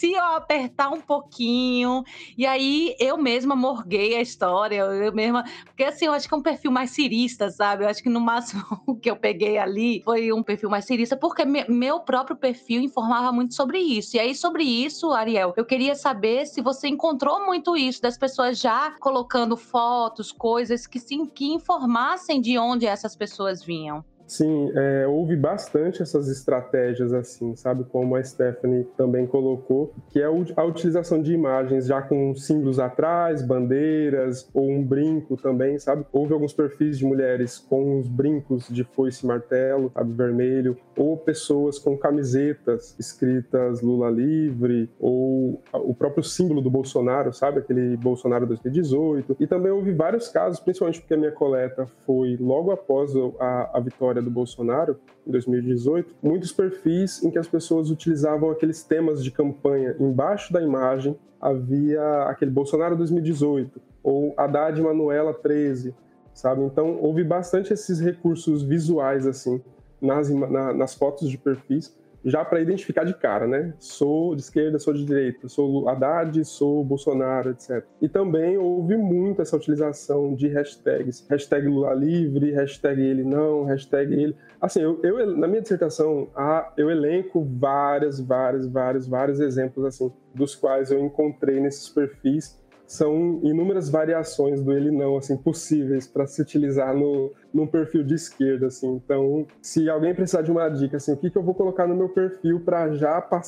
se 0.04 0.12
eu 0.12 0.22
apertar 0.22 0.90
um 0.90 1.00
pouquinho. 1.00 2.04
E 2.36 2.44
aí 2.44 2.94
eu 3.00 3.16
mesma 3.16 3.56
morguei 3.56 4.14
a 4.14 4.20
história, 4.20 4.76
eu 4.80 5.12
mesma. 5.14 5.44
Porque 5.64 5.82
assim, 5.82 6.04
eu 6.04 6.12
acho 6.12 6.28
que 6.28 6.34
é 6.34 6.36
um 6.36 6.42
perfil 6.42 6.70
mais 6.70 6.90
cirista, 6.90 7.50
sabe? 7.50 7.84
Eu 7.84 7.88
acho 7.88 8.02
que 8.02 8.10
no 8.10 8.20
máximo 8.20 8.62
o 8.86 8.94
que 8.94 9.10
eu 9.10 9.16
peguei 9.16 9.56
ali 9.56 10.02
foi 10.04 10.30
um 10.30 10.42
perfil 10.42 10.68
mais 10.68 10.84
cirista, 10.84 11.16
porque 11.16 11.44
me, 11.46 11.64
meu 11.68 12.00
próprio 12.00 12.36
perfil 12.36 12.82
informava 12.82 13.32
muito 13.32 13.54
sobre 13.54 13.78
isso. 13.78 14.16
E 14.16 14.20
aí, 14.20 14.34
sobre 14.34 14.62
isso, 14.62 15.10
Ariel, 15.12 15.54
eu 15.56 15.64
queria 15.64 15.94
saber 15.94 16.44
se 16.46 16.60
você 16.60 16.86
encontrou 16.86 17.46
muito 17.46 17.74
isso, 17.74 18.02
das 18.02 18.18
pessoas 18.18 18.58
já 18.58 18.90
colocando 19.00 19.56
fotos, 19.56 20.30
coisas 20.30 20.86
que, 20.86 21.00
sim, 21.00 21.24
que 21.24 21.46
informassem 21.46 22.40
de 22.40 22.58
onde 22.58 22.86
essas 22.86 23.16
pessoas 23.16 23.62
vinham. 23.62 24.04
Sim, 24.26 24.70
é, 24.74 25.06
houve 25.06 25.36
bastante 25.36 26.02
essas 26.02 26.28
estratégias 26.28 27.12
assim, 27.12 27.54
sabe? 27.56 27.84
Como 27.84 28.16
a 28.16 28.22
Stephanie 28.22 28.84
também 28.96 29.26
colocou, 29.26 29.92
que 30.08 30.20
é 30.20 30.24
a 30.24 30.64
utilização 30.64 31.20
de 31.20 31.32
imagens 31.32 31.86
já 31.86 32.00
com 32.00 32.34
símbolos 32.34 32.78
atrás, 32.78 33.42
bandeiras 33.42 34.48
ou 34.54 34.68
um 34.68 34.82
brinco 34.82 35.36
também, 35.36 35.78
sabe? 35.78 36.06
Houve 36.12 36.32
alguns 36.32 36.52
perfis 36.52 36.98
de 36.98 37.04
mulheres 37.04 37.58
com 37.58 37.98
uns 37.98 38.08
brincos 38.08 38.68
de 38.68 38.82
foice 38.84 39.24
e 39.24 39.26
martelo, 39.26 39.90
sabe? 39.92 40.12
Vermelho, 40.14 40.76
ou 40.96 41.16
pessoas 41.16 41.78
com 41.78 41.96
camisetas 41.96 42.96
escritas 42.98 43.82
Lula 43.82 44.10
livre, 44.10 44.90
ou 44.98 45.62
o 45.72 45.94
próprio 45.94 46.24
símbolo 46.24 46.62
do 46.62 46.70
Bolsonaro, 46.70 47.32
sabe? 47.32 47.58
Aquele 47.58 47.96
Bolsonaro 47.96 48.46
2018. 48.46 49.36
E 49.38 49.46
também 49.46 49.70
houve 49.70 49.92
vários 49.92 50.28
casos, 50.28 50.60
principalmente 50.60 51.00
porque 51.00 51.14
a 51.14 51.18
minha 51.18 51.32
coleta 51.32 51.86
foi 52.06 52.36
logo 52.40 52.70
após 52.70 53.12
a, 53.38 53.70
a 53.74 53.80
vitória 53.80 54.13
vitória 54.14 54.22
do 54.22 54.30
Bolsonaro, 54.30 54.96
em 55.26 55.30
2018, 55.30 56.14
muitos 56.22 56.52
perfis 56.52 57.22
em 57.22 57.30
que 57.30 57.38
as 57.38 57.48
pessoas 57.48 57.90
utilizavam 57.90 58.50
aqueles 58.50 58.82
temas 58.82 59.22
de 59.22 59.30
campanha. 59.30 59.96
Embaixo 59.98 60.52
da 60.52 60.62
imagem 60.62 61.16
havia 61.40 62.24
aquele 62.24 62.50
Bolsonaro 62.50 62.96
2018 62.96 63.80
ou 64.02 64.34
Haddad 64.36 64.80
Manuela 64.80 65.34
13, 65.34 65.94
sabe? 66.32 66.62
Então 66.62 66.98
houve 67.00 67.24
bastante 67.24 67.72
esses 67.72 68.00
recursos 68.00 68.62
visuais 68.62 69.26
assim 69.26 69.60
nas, 70.00 70.30
na, 70.30 70.72
nas 70.72 70.94
fotos 70.94 71.28
de 71.28 71.36
perfis 71.36 71.94
já 72.24 72.44
para 72.44 72.60
identificar 72.60 73.04
de 73.04 73.14
cara, 73.14 73.46
né? 73.46 73.74
Sou 73.78 74.34
de 74.34 74.42
esquerda, 74.42 74.78
sou 74.78 74.94
de 74.94 75.04
direita, 75.04 75.48
sou 75.48 75.88
Haddad, 75.88 76.44
sou 76.44 76.84
Bolsonaro, 76.84 77.50
etc. 77.50 77.84
E 78.00 78.08
também 78.08 78.56
houve 78.56 78.96
muito 78.96 79.42
essa 79.42 79.56
utilização 79.56 80.34
de 80.34 80.48
hashtags. 80.48 81.26
Hashtag 81.28 81.68
Lula 81.68 81.94
livre, 81.94 82.52
hashtag 82.52 83.00
ele 83.00 83.24
não, 83.24 83.64
hashtag 83.64 84.14
ele... 84.14 84.36
Assim, 84.60 84.80
eu, 84.80 85.00
eu 85.02 85.36
na 85.36 85.46
minha 85.46 85.60
dissertação, 85.60 86.28
eu 86.76 86.90
elenco 86.90 87.44
várias, 87.44 88.18
várias, 88.18 88.66
vários, 88.66 89.06
vários 89.06 89.40
exemplos, 89.40 89.84
assim, 89.84 90.10
dos 90.34 90.54
quais 90.54 90.90
eu 90.90 91.04
encontrei 91.04 91.60
nesses 91.60 91.88
perfis 91.88 92.58
são 92.86 93.40
inúmeras 93.42 93.88
variações 93.88 94.60
do 94.60 94.72
ele 94.72 94.90
não 94.90 95.16
assim 95.16 95.36
possíveis 95.36 96.06
para 96.06 96.26
se 96.26 96.42
utilizar 96.42 96.94
no 96.94 97.32
num 97.52 97.68
perfil 97.68 98.02
de 98.02 98.14
esquerda 98.14 98.66
assim. 98.66 98.94
Então, 98.96 99.46
se 99.62 99.88
alguém 99.88 100.12
precisar 100.12 100.42
de 100.42 100.50
uma 100.50 100.68
dica 100.68 100.96
assim, 100.96 101.12
o 101.12 101.16
que, 101.16 101.30
que 101.30 101.38
eu 101.38 101.42
vou 101.42 101.54
colocar 101.54 101.86
no 101.86 101.94
meu 101.94 102.08
perfil 102.08 102.60
para 102.60 102.92
já 102.94 103.20
para 103.22 103.42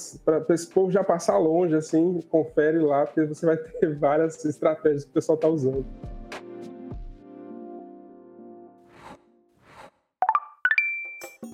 esse 0.51 0.69
povo 0.69 0.93
já 0.93 1.03
passar 1.03 1.37
longe 1.39 1.75
assim, 1.75 2.21
confere 2.31 2.79
lá 2.79 3.05
porque 3.05 3.25
você 3.25 3.45
vai 3.45 3.57
ter 3.57 3.95
várias 3.99 4.45
estratégias 4.45 5.05
que 5.05 5.11
o 5.11 5.15
pessoal 5.15 5.35
está 5.35 5.49
usando. 5.49 5.85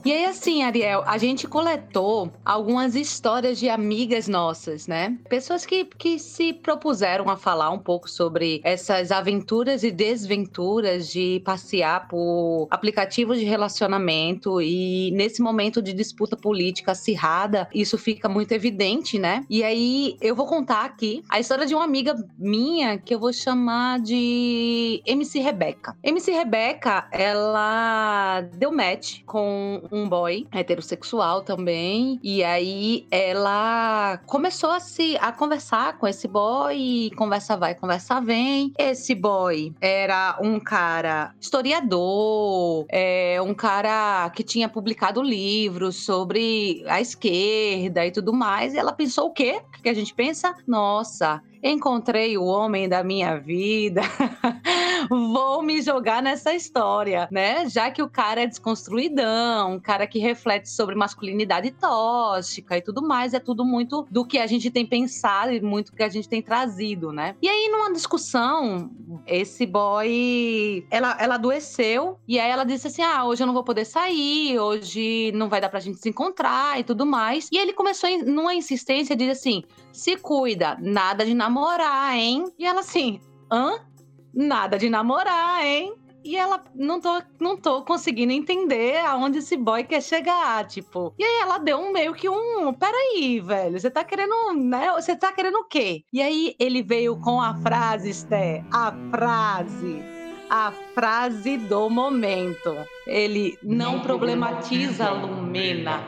E 0.05 0.11
aí, 0.13 0.25
assim, 0.25 0.65
Ariel, 0.65 1.05
a 1.07 1.17
gente 1.17 1.47
coletou 1.47 2.33
algumas 2.45 2.97
histórias 2.97 3.57
de 3.57 3.69
amigas 3.69 4.27
nossas, 4.27 4.89
né? 4.89 5.17
Pessoas 5.29 5.65
que, 5.65 5.85
que 5.85 6.19
se 6.19 6.53
propuseram 6.53 7.31
a 7.31 7.37
falar 7.37 7.71
um 7.71 7.79
pouco 7.79 8.11
sobre 8.11 8.61
essas 8.65 9.13
aventuras 9.13 9.85
e 9.85 9.93
desventuras 9.93 11.09
de 11.09 11.41
passear 11.45 12.09
por 12.09 12.67
aplicativos 12.69 13.39
de 13.39 13.45
relacionamento 13.45 14.61
e 14.61 15.13
nesse 15.13 15.41
momento 15.41 15.81
de 15.81 15.93
disputa 15.93 16.37
política 16.37 16.93
acirrada, 16.93 17.69
isso 17.73 17.97
fica 17.97 18.29
muito 18.29 18.51
evidente, 18.51 19.21
né? 19.21 19.47
E 19.49 19.63
aí, 19.63 20.17
eu 20.21 20.35
vou 20.35 20.47
contar 20.47 20.85
aqui 20.85 21.23
a 21.29 21.39
história 21.39 21.65
de 21.65 21.77
uma 21.77 21.85
amiga 21.85 22.17
minha 22.37 22.99
que 22.99 23.15
eu 23.15 23.21
vou 23.21 23.33
chamar 23.33 24.01
de 24.01 25.01
MC 25.07 25.39
Rebeca. 25.39 25.97
MC 26.03 26.33
Rebeca, 26.33 27.07
ela 27.13 28.41
deu 28.57 28.73
match 28.73 29.23
com 29.25 29.81
um 29.93 30.09
boy 30.09 30.47
heterossexual 30.51 31.43
também. 31.43 32.19
E 32.23 32.43
aí 32.43 33.07
ela 33.11 34.19
começou 34.27 34.71
a 34.71 34.81
se 34.81 35.17
a 35.21 35.31
conversar 35.31 35.99
com 35.99 36.09
esse 36.09 36.27
boy, 36.27 36.75
e 36.75 37.11
conversa 37.11 37.57
vai, 37.57 37.75
conversa 37.75 38.21
vem. 38.21 38.73
Esse 38.79 39.15
boy 39.15 39.73
era 39.81 40.39
um 40.41 40.59
cara 40.59 41.35
historiador, 41.39 42.87
é, 42.89 43.41
um 43.43 43.53
cara 43.53 44.31
que 44.31 44.43
tinha 44.43 44.69
publicado 44.69 45.23
livros 45.23 45.97
sobre 45.97 46.83
a 46.89 47.01
esquerda 47.01 48.07
e 48.07 48.11
tudo 48.11 48.33
mais. 48.33 48.73
E 48.73 48.79
ela 48.79 48.93
pensou 48.93 49.27
o 49.27 49.33
quê? 49.33 49.61
O 49.79 49.83
que 49.83 49.89
a 49.89 49.95
gente 49.95 50.15
pensa? 50.15 50.55
Nossa, 50.67 51.43
encontrei 51.63 52.37
o 52.39 52.45
homem 52.45 52.89
da 52.89 53.05
minha 53.05 53.39
vida, 53.39 54.01
vou 55.09 55.63
me 55.63 55.81
jogar 55.81 56.23
nessa 56.23 56.55
história, 56.55 57.29
né? 57.31 57.69
Já 57.69 57.91
que 57.91 58.03
o 58.03 58.09
cara 58.09 58.43
é 58.43 58.47
desconstruidão, 58.47 59.75
um 59.75 59.81
cara 59.81 60.07
que 60.07 60.19
reflete 60.19 60.69
sobre 60.69 60.95
masculinidade 60.95 61.71
tóxica 61.73 62.77
e 62.77 62.83
tudo 62.83 63.03
mais, 63.03 63.35
é 63.35 63.41
tudo 63.41 63.65
muito 63.65 64.07
do 64.11 64.25
que 64.25 64.39
a 64.39 64.47
gente 64.47 64.71
tem 64.71 64.87
pensado 64.87 65.53
e 65.53 65.61
muito 65.61 65.93
que 65.93 66.03
a 66.03 66.09
gente 66.09 66.29
tem 66.29 66.43
trazido, 66.43 67.13
né? 67.13 67.37
E 67.43 67.49
aí, 67.49 67.69
numa 67.71 67.93
discussão, 67.93 68.91
esse 69.27 69.67
boy, 69.67 70.87
ela, 70.91 71.17
ela 71.21 71.35
adoeceu 71.35 72.19
e 72.27 72.39
aí 72.39 72.51
ela 72.51 72.65
disse 72.65 72.89
assim: 72.89 73.03
ah, 73.03 73.25
hoje 73.25 73.43
eu 73.43 73.47
não 73.47 73.55
vou 73.55 73.65
poder 73.65 73.85
sair, 73.85 74.59
hoje 74.59 75.33
não 75.35 75.49
vai 75.49 75.61
dar 75.61 75.69
pra 75.69 75.81
gente 75.81 75.99
se 75.99 76.09
encontrar 76.09 76.79
e 76.79 76.85
tudo 76.85 77.07
mais. 77.07 77.49
E 77.53 77.59
ele 77.59 77.73
começou 77.73 78.09
numa 78.25 78.55
insistência, 78.55 79.17
diz 79.17 79.31
assim: 79.31 79.63
se 79.93 80.17
cuida, 80.17 80.77
nada 80.81 81.25
de 81.25 81.35
namorar, 81.35 82.17
hein? 82.17 82.45
E 82.59 82.65
ela 82.65 82.81
assim, 82.81 83.21
hã? 83.51 83.79
Nada 84.35 84.79
de 84.79 84.89
namorar, 84.89 85.65
hein? 85.65 85.95
E 86.25 86.37
ela 86.37 86.63
não 86.75 87.01
tô, 87.01 87.21
não 87.41 87.57
tô 87.57 87.83
conseguindo 87.83 88.33
entender 88.33 88.99
aonde 88.99 89.39
esse 89.39 89.57
boy 89.57 89.83
quer 89.83 90.01
chegar, 90.01 90.65
tipo. 90.67 91.13
E 91.19 91.25
aí 91.25 91.41
ela 91.43 91.59
deu 91.59 91.79
um 91.79 91.93
meio 91.93 92.15
que 92.15 92.29
um, 92.29 92.73
peraí, 92.73 93.41
velho, 93.41 93.79
você 93.79 93.91
tá 93.91 94.05
querendo, 94.05 94.53
né? 94.55 94.93
Você 94.93 95.17
tá 95.17 95.33
querendo 95.33 95.57
o 95.57 95.65
quê? 95.65 96.05
E 96.13 96.23
aí 96.23 96.55
ele 96.61 96.83
veio 96.83 97.17
com 97.17 97.41
a 97.41 97.55
frase, 97.57 98.11
Esté, 98.11 98.65
a 98.73 98.93
frase 99.11 100.23
a 100.53 100.71
frase 100.95 101.57
do 101.57 101.89
momento. 101.89 102.77
Ele 103.07 103.59
não 103.63 104.01
problematiza 104.01 105.07
a 105.07 105.13
Lumena. 105.13 106.03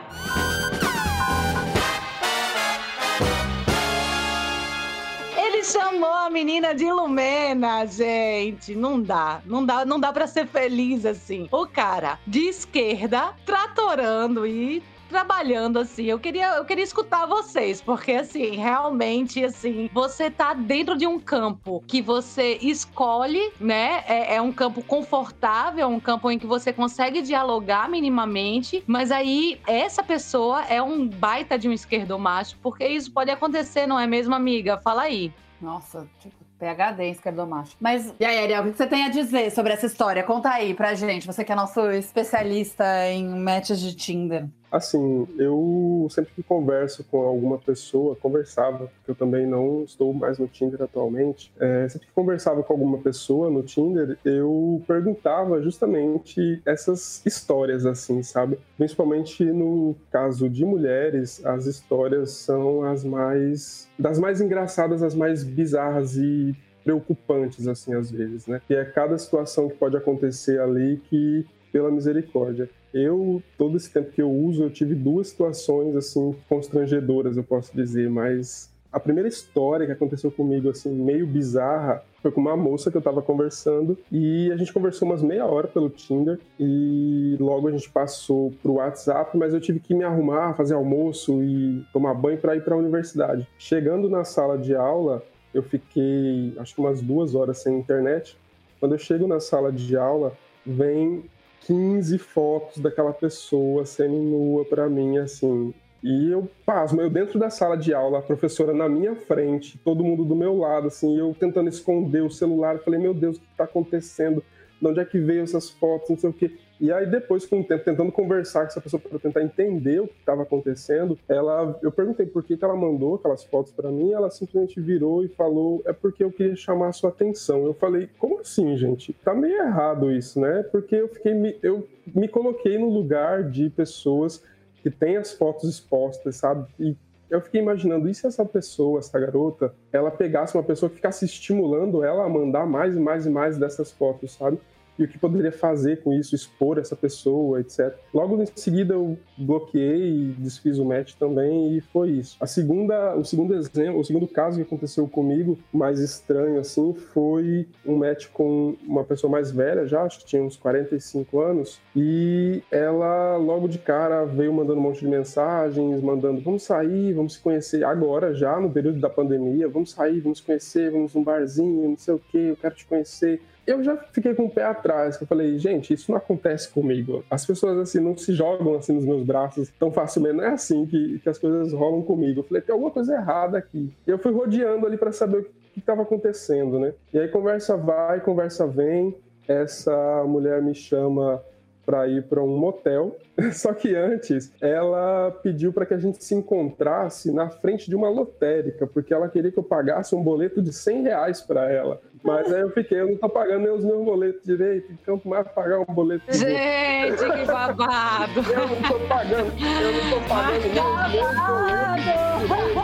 Chamou 5.65 6.13
a 6.13 6.29
menina 6.29 6.75
de 6.75 6.91
Lumena, 6.91 7.85
gente. 7.85 8.75
Não 8.75 9.01
dá. 9.01 9.41
Não 9.45 9.65
dá, 9.65 9.83
não 9.83 9.99
dá 9.99 10.13
para 10.13 10.27
ser 10.27 10.47
feliz 10.47 11.05
assim. 11.05 11.47
O 11.51 11.65
cara 11.65 12.19
de 12.27 12.41
esquerda 12.41 13.33
tratorando 13.45 14.45
e 14.45 14.83
trabalhando 15.09 15.79
assim. 15.79 16.05
Eu 16.05 16.19
queria, 16.19 16.55
eu 16.55 16.65
queria 16.65 16.83
escutar 16.83 17.25
vocês, 17.25 17.81
porque 17.81 18.11
assim, 18.13 18.55
realmente 18.55 19.43
assim, 19.43 19.89
você 19.93 20.29
tá 20.29 20.53
dentro 20.53 20.97
de 20.97 21.07
um 21.07 21.19
campo 21.19 21.83
que 21.87 22.01
você 22.01 22.57
escolhe, 22.61 23.51
né? 23.59 24.03
É, 24.07 24.35
é 24.35 24.41
um 24.41 24.51
campo 24.51 24.81
confortável, 24.83 25.83
é 25.83 25.87
um 25.87 25.99
campo 25.99 26.29
em 26.29 26.39
que 26.39 26.47
você 26.47 26.73
consegue 26.73 27.21
dialogar 27.21 27.89
minimamente, 27.89 28.83
mas 28.87 29.11
aí 29.11 29.59
essa 29.67 30.03
pessoa 30.03 30.63
é 30.65 30.81
um 30.81 31.07
baita 31.07 31.57
de 31.57 31.69
um 31.69 31.73
esquerdo 31.73 32.17
macho, 32.19 32.57
porque 32.61 32.85
isso 32.85 33.11
pode 33.11 33.31
acontecer, 33.31 33.87
não 33.87 33.99
é 33.99 34.07
mesmo, 34.07 34.33
amiga? 34.33 34.77
Fala 34.77 35.03
aí. 35.03 35.31
Nossa, 35.61 36.07
tipo, 36.19 36.35
PHD 36.59 37.03
em 37.03 37.11
esquerdomacho. 37.11 37.75
Mas, 37.79 38.13
e 38.19 38.25
aí, 38.25 38.39
Ariel, 38.39 38.63
o 38.63 38.71
que 38.71 38.77
você 38.77 38.87
tem 38.87 39.05
a 39.05 39.09
dizer 39.09 39.51
sobre 39.51 39.73
essa 39.73 39.85
história? 39.85 40.23
Conta 40.23 40.49
aí 40.49 40.73
pra 40.73 40.93
gente, 40.93 41.27
você 41.27 41.43
que 41.43 41.51
é 41.51 41.55
nosso 41.55 41.91
especialista 41.91 42.85
em 43.09 43.27
matches 43.39 43.79
de 43.79 43.95
Tinder. 43.95 44.47
Assim, 44.75 45.25
eu 45.37 46.05
sempre 46.09 46.33
que 46.33 46.43
converso 46.43 47.01
com 47.05 47.21
alguma 47.21 47.57
pessoa, 47.57 48.15
conversava, 48.15 48.87
porque 48.87 49.11
eu 49.11 49.15
também 49.15 49.47
não 49.47 49.85
estou 49.85 50.13
mais 50.13 50.37
no 50.37 50.47
Tinder 50.47 50.81
atualmente, 50.81 51.49
é, 51.57 51.87
sempre 51.87 52.07
que 52.07 52.13
conversava 52.13 52.61
com 52.61 52.73
alguma 52.73 52.97
pessoa 52.97 53.49
no 53.49 53.63
Tinder, 53.63 54.17
eu 54.25 54.83
perguntava 54.85 55.61
justamente 55.61 56.61
essas 56.65 57.25
histórias, 57.25 57.85
assim, 57.85 58.21
sabe? 58.21 58.59
Principalmente 58.75 59.45
no 59.45 59.95
caso 60.11 60.49
de 60.49 60.65
mulheres, 60.65 61.45
as 61.45 61.67
histórias 61.67 62.31
são 62.31 62.83
as 62.83 63.05
mais. 63.05 63.87
das 63.97 64.19
mais 64.19 64.41
engraçadas, 64.41 65.01
as 65.01 65.15
mais 65.15 65.41
bizarras 65.41 66.17
e 66.17 66.53
preocupantes, 66.85 67.67
assim, 67.67 67.95
às 67.95 68.11
vezes, 68.11 68.45
né? 68.45 68.61
Que 68.67 68.75
é 68.75 68.85
cada 68.85 69.17
situação 69.17 69.67
que 69.67 69.75
pode 69.75 69.97
acontecer 69.97 70.59
ali 70.59 71.01
que, 71.09 71.45
pela 71.75 71.91
misericórdia. 71.91 72.69
Eu, 72.93 73.43
todo 73.57 73.75
esse 73.75 73.91
tempo 73.91 74.09
que 74.09 74.21
eu 74.21 74.31
uso, 74.31 74.63
eu 74.63 74.69
tive 74.69 74.95
duas 74.95 75.27
situações, 75.27 75.93
assim, 75.93 76.33
constrangedoras, 76.47 77.35
eu 77.35 77.43
posso 77.43 77.75
dizer, 77.75 78.09
mas 78.09 78.71
a 78.93 78.97
primeira 78.97 79.27
história 79.27 79.85
que 79.85 79.91
aconteceu 79.91 80.31
comigo, 80.31 80.69
assim, 80.69 80.89
meio 80.89 81.27
bizarra, 81.27 82.01
foi 82.21 82.31
com 82.31 82.39
uma 82.39 82.55
moça 82.55 82.89
que 82.89 82.95
eu 82.95 83.01
tava 83.01 83.21
conversando 83.21 83.97
e 84.09 84.49
a 84.53 84.55
gente 84.55 84.71
conversou 84.71 85.05
umas 85.05 85.21
meia 85.21 85.45
hora 85.45 85.67
pelo 85.67 85.89
Tinder 85.89 86.39
e 86.57 87.35
logo 87.41 87.67
a 87.67 87.71
gente 87.71 87.89
passou 87.89 88.53
pro 88.63 88.75
WhatsApp, 88.75 89.37
mas 89.37 89.53
eu 89.53 89.59
tive 89.59 89.81
que 89.81 89.93
me 89.93 90.05
arrumar, 90.05 90.53
fazer 90.53 90.75
almoço 90.75 91.43
e 91.43 91.85
tomar 91.91 92.13
banho 92.13 92.37
para 92.37 92.55
ir 92.55 92.63
para 92.63 92.73
a 92.73 92.77
universidade. 92.77 93.45
Chegando 93.59 94.09
na 94.09 94.23
sala 94.23 94.57
de 94.57 94.73
aula, 94.73 95.21
eu 95.53 95.61
fiquei 95.61 96.53
acho 96.57 96.73
que 96.73 96.79
umas 96.79 97.01
duas 97.01 97.35
horas 97.35 97.57
sem 97.57 97.77
internet. 97.77 98.37
Quando 98.79 98.93
eu 98.93 98.97
chego 98.97 99.27
na 99.27 99.41
sala 99.41 99.73
de 99.73 99.97
aula, 99.97 100.31
vem 100.65 101.25
15 101.65 102.17
fotos 102.19 102.81
daquela 102.81 103.13
pessoa 103.13 103.85
semi-nua 103.85 104.65
para 104.65 104.87
mim, 104.89 105.17
assim. 105.17 105.73
E 106.03 106.31
eu 106.31 106.47
pasmo, 106.63 107.01
eu 107.01 107.09
dentro 107.09 107.39
da 107.39 107.49
sala 107.49 107.75
de 107.75 107.93
aula, 107.93 108.19
a 108.19 108.21
professora 108.21 108.73
na 108.73 108.87
minha 108.87 109.15
frente, 109.15 109.79
todo 109.79 110.03
mundo 110.03 110.23
do 110.23 110.35
meu 110.35 110.55
lado, 110.59 110.87
assim, 110.87 111.17
eu 111.17 111.35
tentando 111.39 111.67
esconder 111.67 112.21
o 112.21 112.29
celular, 112.29 112.77
falei, 112.79 112.99
meu 112.99 113.13
Deus, 113.13 113.37
o 113.37 113.39
que 113.39 113.47
está 113.51 113.63
acontecendo? 113.63 114.43
De 114.79 114.87
onde 114.87 114.99
é 114.99 115.05
que 115.05 115.19
veio 115.19 115.41
essas 115.41 115.69
fotos, 115.69 116.09
não 116.09 116.17
sei 116.17 116.29
o 116.29 116.33
quê. 116.33 116.51
E 116.79 116.91
aí 116.91 117.05
depois, 117.05 117.45
com 117.45 117.61
o 117.61 117.63
tempo, 117.63 117.85
tentando 117.85 118.11
conversar 118.11 118.61
com 118.61 118.67
essa 118.67 118.81
pessoa 118.81 118.99
para 118.99 119.17
tentar 119.17 119.41
entender 119.41 120.01
o 120.01 120.07
que 120.07 120.19
estava 120.19 120.43
acontecendo, 120.43 121.17
ela, 121.27 121.77
eu 121.81 121.91
perguntei 121.91 122.25
por 122.25 122.43
que, 122.43 122.57
que 122.57 122.65
ela 122.65 122.75
mandou 122.75 123.15
aquelas 123.15 123.43
fotos 123.43 123.71
para 123.71 123.89
mim, 123.89 124.11
ela 124.11 124.29
simplesmente 124.29 124.81
virou 124.81 125.23
e 125.23 125.29
falou, 125.29 125.81
é 125.85 125.93
porque 125.93 126.23
eu 126.23 126.31
queria 126.31 126.55
chamar 126.55 126.89
a 126.89 126.91
sua 126.91 127.09
atenção. 127.09 127.65
Eu 127.65 127.73
falei, 127.73 128.09
como 128.17 128.39
assim, 128.39 128.75
gente? 128.75 129.13
Tá 129.13 129.33
meio 129.33 129.55
errado 129.61 130.11
isso, 130.11 130.39
né? 130.39 130.63
Porque 130.63 130.95
eu 130.95 131.07
fiquei, 131.07 131.59
eu 131.63 131.87
me 132.13 132.27
coloquei 132.27 132.77
no 132.77 132.89
lugar 132.89 133.43
de 133.49 133.69
pessoas 133.69 134.43
que 134.83 134.91
têm 134.91 135.17
as 135.17 135.31
fotos 135.31 135.69
expostas, 135.69 136.35
sabe? 136.35 136.67
E 136.79 136.95
eu 137.29 137.41
fiquei 137.41 137.59
imaginando, 137.59 138.07
e 138.07 138.13
se 138.13 138.27
essa 138.27 138.45
pessoa, 138.45 138.99
essa 138.99 139.19
garota, 139.19 139.73
ela 139.91 140.11
pegasse 140.11 140.55
uma 140.55 140.63
pessoa 140.63 140.89
que 140.89 140.97
ficasse 140.97 141.25
estimulando 141.25 142.03
ela 142.03 142.23
a 142.25 142.29
mandar 142.29 142.65
mais 142.67 142.95
e 142.95 142.99
mais 142.99 143.25
e 143.25 143.29
mais 143.29 143.57
dessas 143.57 143.91
fotos, 143.91 144.33
sabe? 144.33 144.59
E 144.97 145.03
o 145.03 145.07
que 145.07 145.17
poderia 145.17 145.51
fazer 145.51 146.01
com 146.01 146.13
isso, 146.13 146.35
expor 146.35 146.77
essa 146.77 146.95
pessoa, 146.95 147.59
etc. 147.59 147.93
Logo 148.13 148.41
em 148.41 148.45
seguida 148.55 148.93
eu 148.93 149.17
bloqueei 149.37 150.29
e 150.29 150.35
desfiz 150.37 150.77
o 150.77 150.85
match 150.85 151.13
também 151.15 151.75
e 151.77 151.81
foi 151.81 152.11
isso. 152.11 152.37
A 152.39 152.47
segunda, 152.47 153.15
o 153.15 153.23
segundo 153.23 153.53
exemplo, 153.53 153.99
o 153.99 154.03
segundo 154.03 154.27
caso 154.27 154.57
que 154.57 154.63
aconteceu 154.63 155.07
comigo, 155.07 155.57
mais 155.73 155.99
estranho 155.99 156.59
assim, 156.59 156.93
foi 156.93 157.67
um 157.85 157.97
match 157.97 158.27
com 158.33 158.75
uma 158.83 159.03
pessoa 159.03 159.29
mais 159.29 159.51
velha 159.51 159.85
já, 159.85 160.03
acho 160.03 160.19
que 160.19 160.25
tinha 160.25 160.43
uns 160.43 160.57
45 160.57 161.39
anos, 161.39 161.79
e 161.95 162.61
ela 162.71 163.37
logo 163.37 163.67
de 163.67 163.77
cara 163.77 164.25
veio 164.25 164.53
mandando 164.53 164.79
um 164.79 164.83
monte 164.83 164.99
de 164.99 165.07
mensagens, 165.07 166.01
mandando 166.01 166.41
vamos 166.41 166.63
sair, 166.63 167.13
vamos 167.13 167.33
se 167.33 167.39
conhecer 167.39 167.83
agora 167.83 168.33
já 168.33 168.59
no 168.59 168.69
período 168.69 168.99
da 168.99 169.09
pandemia, 169.09 169.67
vamos 169.67 169.91
sair, 169.91 170.19
vamos 170.19 170.41
conhecer, 170.41 170.91
vamos 170.91 171.13
num 171.13 171.23
barzinho, 171.23 171.89
não 171.89 171.97
sei 171.97 172.13
o 172.13 172.19
que, 172.19 172.37
eu 172.37 172.55
quero 172.55 172.75
te 172.75 172.85
conhecer 172.85 173.41
eu 173.65 173.83
já 173.83 173.97
fiquei 174.11 174.33
com 174.33 174.45
o 174.45 174.49
pé 174.49 174.63
atrás, 174.63 175.19
eu 175.19 175.27
falei, 175.27 175.57
gente, 175.57 175.93
isso 175.93 176.11
não 176.11 176.17
acontece 176.17 176.69
comigo. 176.69 177.23
As 177.29 177.45
pessoas 177.45 177.77
assim 177.77 177.99
não 177.99 178.15
se 178.17 178.33
jogam 178.33 178.75
assim 178.75 178.93
nos 178.93 179.05
meus 179.05 179.23
braços 179.23 179.71
tão 179.79 179.91
facilmente, 179.91 180.35
não 180.35 180.43
é 180.43 180.49
assim 180.49 180.85
que, 180.85 181.19
que 181.19 181.29
as 181.29 181.37
coisas 181.37 181.73
rolam 181.73 182.01
comigo. 182.01 182.41
Eu 182.41 182.43
falei, 182.43 182.61
tem 182.61 182.73
alguma 182.73 182.91
coisa 182.91 183.15
errada 183.15 183.57
aqui. 183.57 183.91
E 184.05 184.09
eu 184.09 184.19
fui 184.19 184.31
rodeando 184.31 184.85
ali 184.85 184.97
para 184.97 185.11
saber 185.11 185.39
o 185.39 185.43
que 185.73 185.79
estava 185.79 186.03
acontecendo, 186.03 186.79
né? 186.79 186.93
E 187.13 187.19
aí 187.19 187.27
conversa 187.27 187.75
vai, 187.75 188.21
conversa 188.21 188.67
vem. 188.67 189.15
Essa 189.47 190.23
mulher 190.25 190.61
me 190.61 190.73
chama 190.73 191.41
para 191.85 192.07
ir 192.07 192.23
para 192.23 192.41
um 192.41 192.57
motel. 192.57 193.15
Só 193.53 193.73
que 193.73 193.95
antes, 193.95 194.51
ela 194.59 195.31
pediu 195.43 195.71
para 195.71 195.85
que 195.85 195.93
a 195.93 195.99
gente 195.99 196.23
se 196.23 196.33
encontrasse 196.33 197.31
na 197.31 197.49
frente 197.49 197.89
de 197.89 197.95
uma 197.95 198.09
lotérica, 198.09 198.87
porque 198.87 199.13
ela 199.13 199.29
queria 199.29 199.51
que 199.51 199.59
eu 199.59 199.63
pagasse 199.63 200.15
um 200.15 200.23
boleto 200.23 200.61
de 200.61 200.73
100 200.73 201.03
reais 201.03 201.41
para 201.41 201.71
ela. 201.71 202.01
Mas 202.25 202.51
aí 202.51 202.61
eu 202.61 202.71
fiquei, 202.71 202.99
eu 202.99 203.07
não 203.07 203.17
tô 203.17 203.29
pagando 203.29 203.59
nem 203.59 203.71
os 203.71 203.85
meus 203.85 204.03
boletos 204.03 204.41
direito, 204.43 204.91
então 204.91 205.19
como 205.19 205.35
é 205.35 205.43
pagar 205.43 205.79
um 205.79 205.85
boleto 205.93 206.23
Gente, 206.33 207.17
que 207.17 207.45
babado! 207.45 208.39
eu 208.51 208.67
não 208.67 208.81
tô 208.81 208.99
pagando, 209.07 209.53
eu 209.59 209.93
não 209.93 210.09
tô 210.09 210.27
pagando 210.27 210.67
nem 210.73 210.81
os 210.81 211.11
meus 211.11 211.35
boletos 211.45 212.74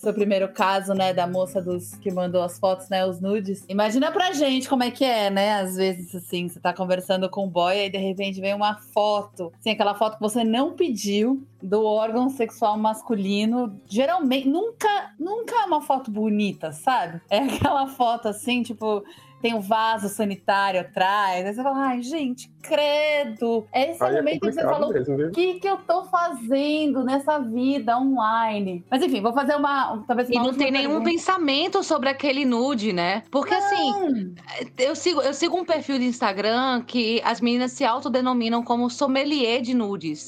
seu 0.00 0.14
primeiro 0.14 0.48
caso, 0.48 0.94
né, 0.94 1.12
da 1.12 1.26
moça 1.26 1.60
dos 1.60 1.94
que 1.96 2.10
mandou 2.10 2.42
as 2.42 2.58
fotos, 2.58 2.88
né, 2.88 3.04
os 3.04 3.20
nudes. 3.20 3.64
Imagina 3.68 4.10
pra 4.10 4.32
gente 4.32 4.66
como 4.66 4.82
é 4.82 4.90
que 4.90 5.04
é, 5.04 5.28
né? 5.28 5.60
Às 5.60 5.76
vezes, 5.76 6.14
assim, 6.14 6.48
você 6.48 6.58
tá 6.58 6.72
conversando 6.72 7.28
com 7.28 7.44
um 7.44 7.48
boy 7.48 7.76
e 7.76 7.90
de 7.90 7.98
repente 7.98 8.40
vem 8.40 8.54
uma 8.54 8.78
foto, 8.94 9.52
assim, 9.58 9.70
aquela 9.70 9.94
foto 9.94 10.14
que 10.14 10.22
você 10.22 10.42
não 10.42 10.72
pediu 10.72 11.46
do 11.62 11.84
órgão 11.84 12.30
sexual 12.30 12.78
masculino. 12.78 13.78
Geralmente, 13.86 14.48
nunca, 14.48 15.12
nunca 15.18 15.54
é 15.54 15.64
uma 15.66 15.82
foto 15.82 16.10
bonita, 16.10 16.72
sabe? 16.72 17.20
É 17.28 17.38
aquela 17.38 17.86
foto 17.86 18.28
assim, 18.28 18.62
tipo 18.62 19.04
tem 19.40 19.54
um 19.54 19.60
vaso 19.60 20.08
sanitário 20.08 20.80
atrás. 20.80 21.46
Aí 21.46 21.54
você 21.54 21.62
fala, 21.62 21.86
ai, 21.86 22.02
gente, 22.02 22.50
credo. 22.62 23.66
É 23.72 23.90
esse 23.90 24.02
Aí 24.02 24.14
é 24.14 24.18
momento 24.18 24.44
é 24.44 24.48
que 24.48 24.54
você 24.54 24.62
falou, 24.62 24.90
o 24.90 25.30
que, 25.30 25.54
que 25.60 25.68
eu 25.68 25.78
tô 25.78 26.04
fazendo 26.04 27.04
nessa 27.04 27.38
vida 27.38 27.98
online? 27.98 28.84
Mas 28.90 29.02
enfim, 29.02 29.20
vou 29.20 29.32
fazer 29.32 29.56
uma. 29.56 30.02
Talvez 30.06 30.28
uma 30.28 30.40
e 30.40 30.46
não 30.46 30.54
tem 30.54 30.70
nenhum 30.70 30.90
pergunta. 30.90 31.10
pensamento 31.10 31.82
sobre 31.82 32.08
aquele 32.08 32.44
nude, 32.44 32.92
né? 32.92 33.22
Porque 33.30 33.54
assim, 33.54 33.90
não. 33.90 34.06
assim, 34.06 34.34
eu 34.78 34.94
sigo, 34.94 35.22
eu 35.22 35.34
sigo 35.34 35.56
um 35.56 35.64
perfil 35.64 35.98
de 35.98 36.04
Instagram 36.04 36.82
que 36.82 37.20
as 37.24 37.40
meninas 37.40 37.72
se 37.72 37.84
autodenominam 37.84 38.62
como 38.62 38.90
sommelier 38.90 39.62
de 39.62 39.74
nudes. 39.74 40.26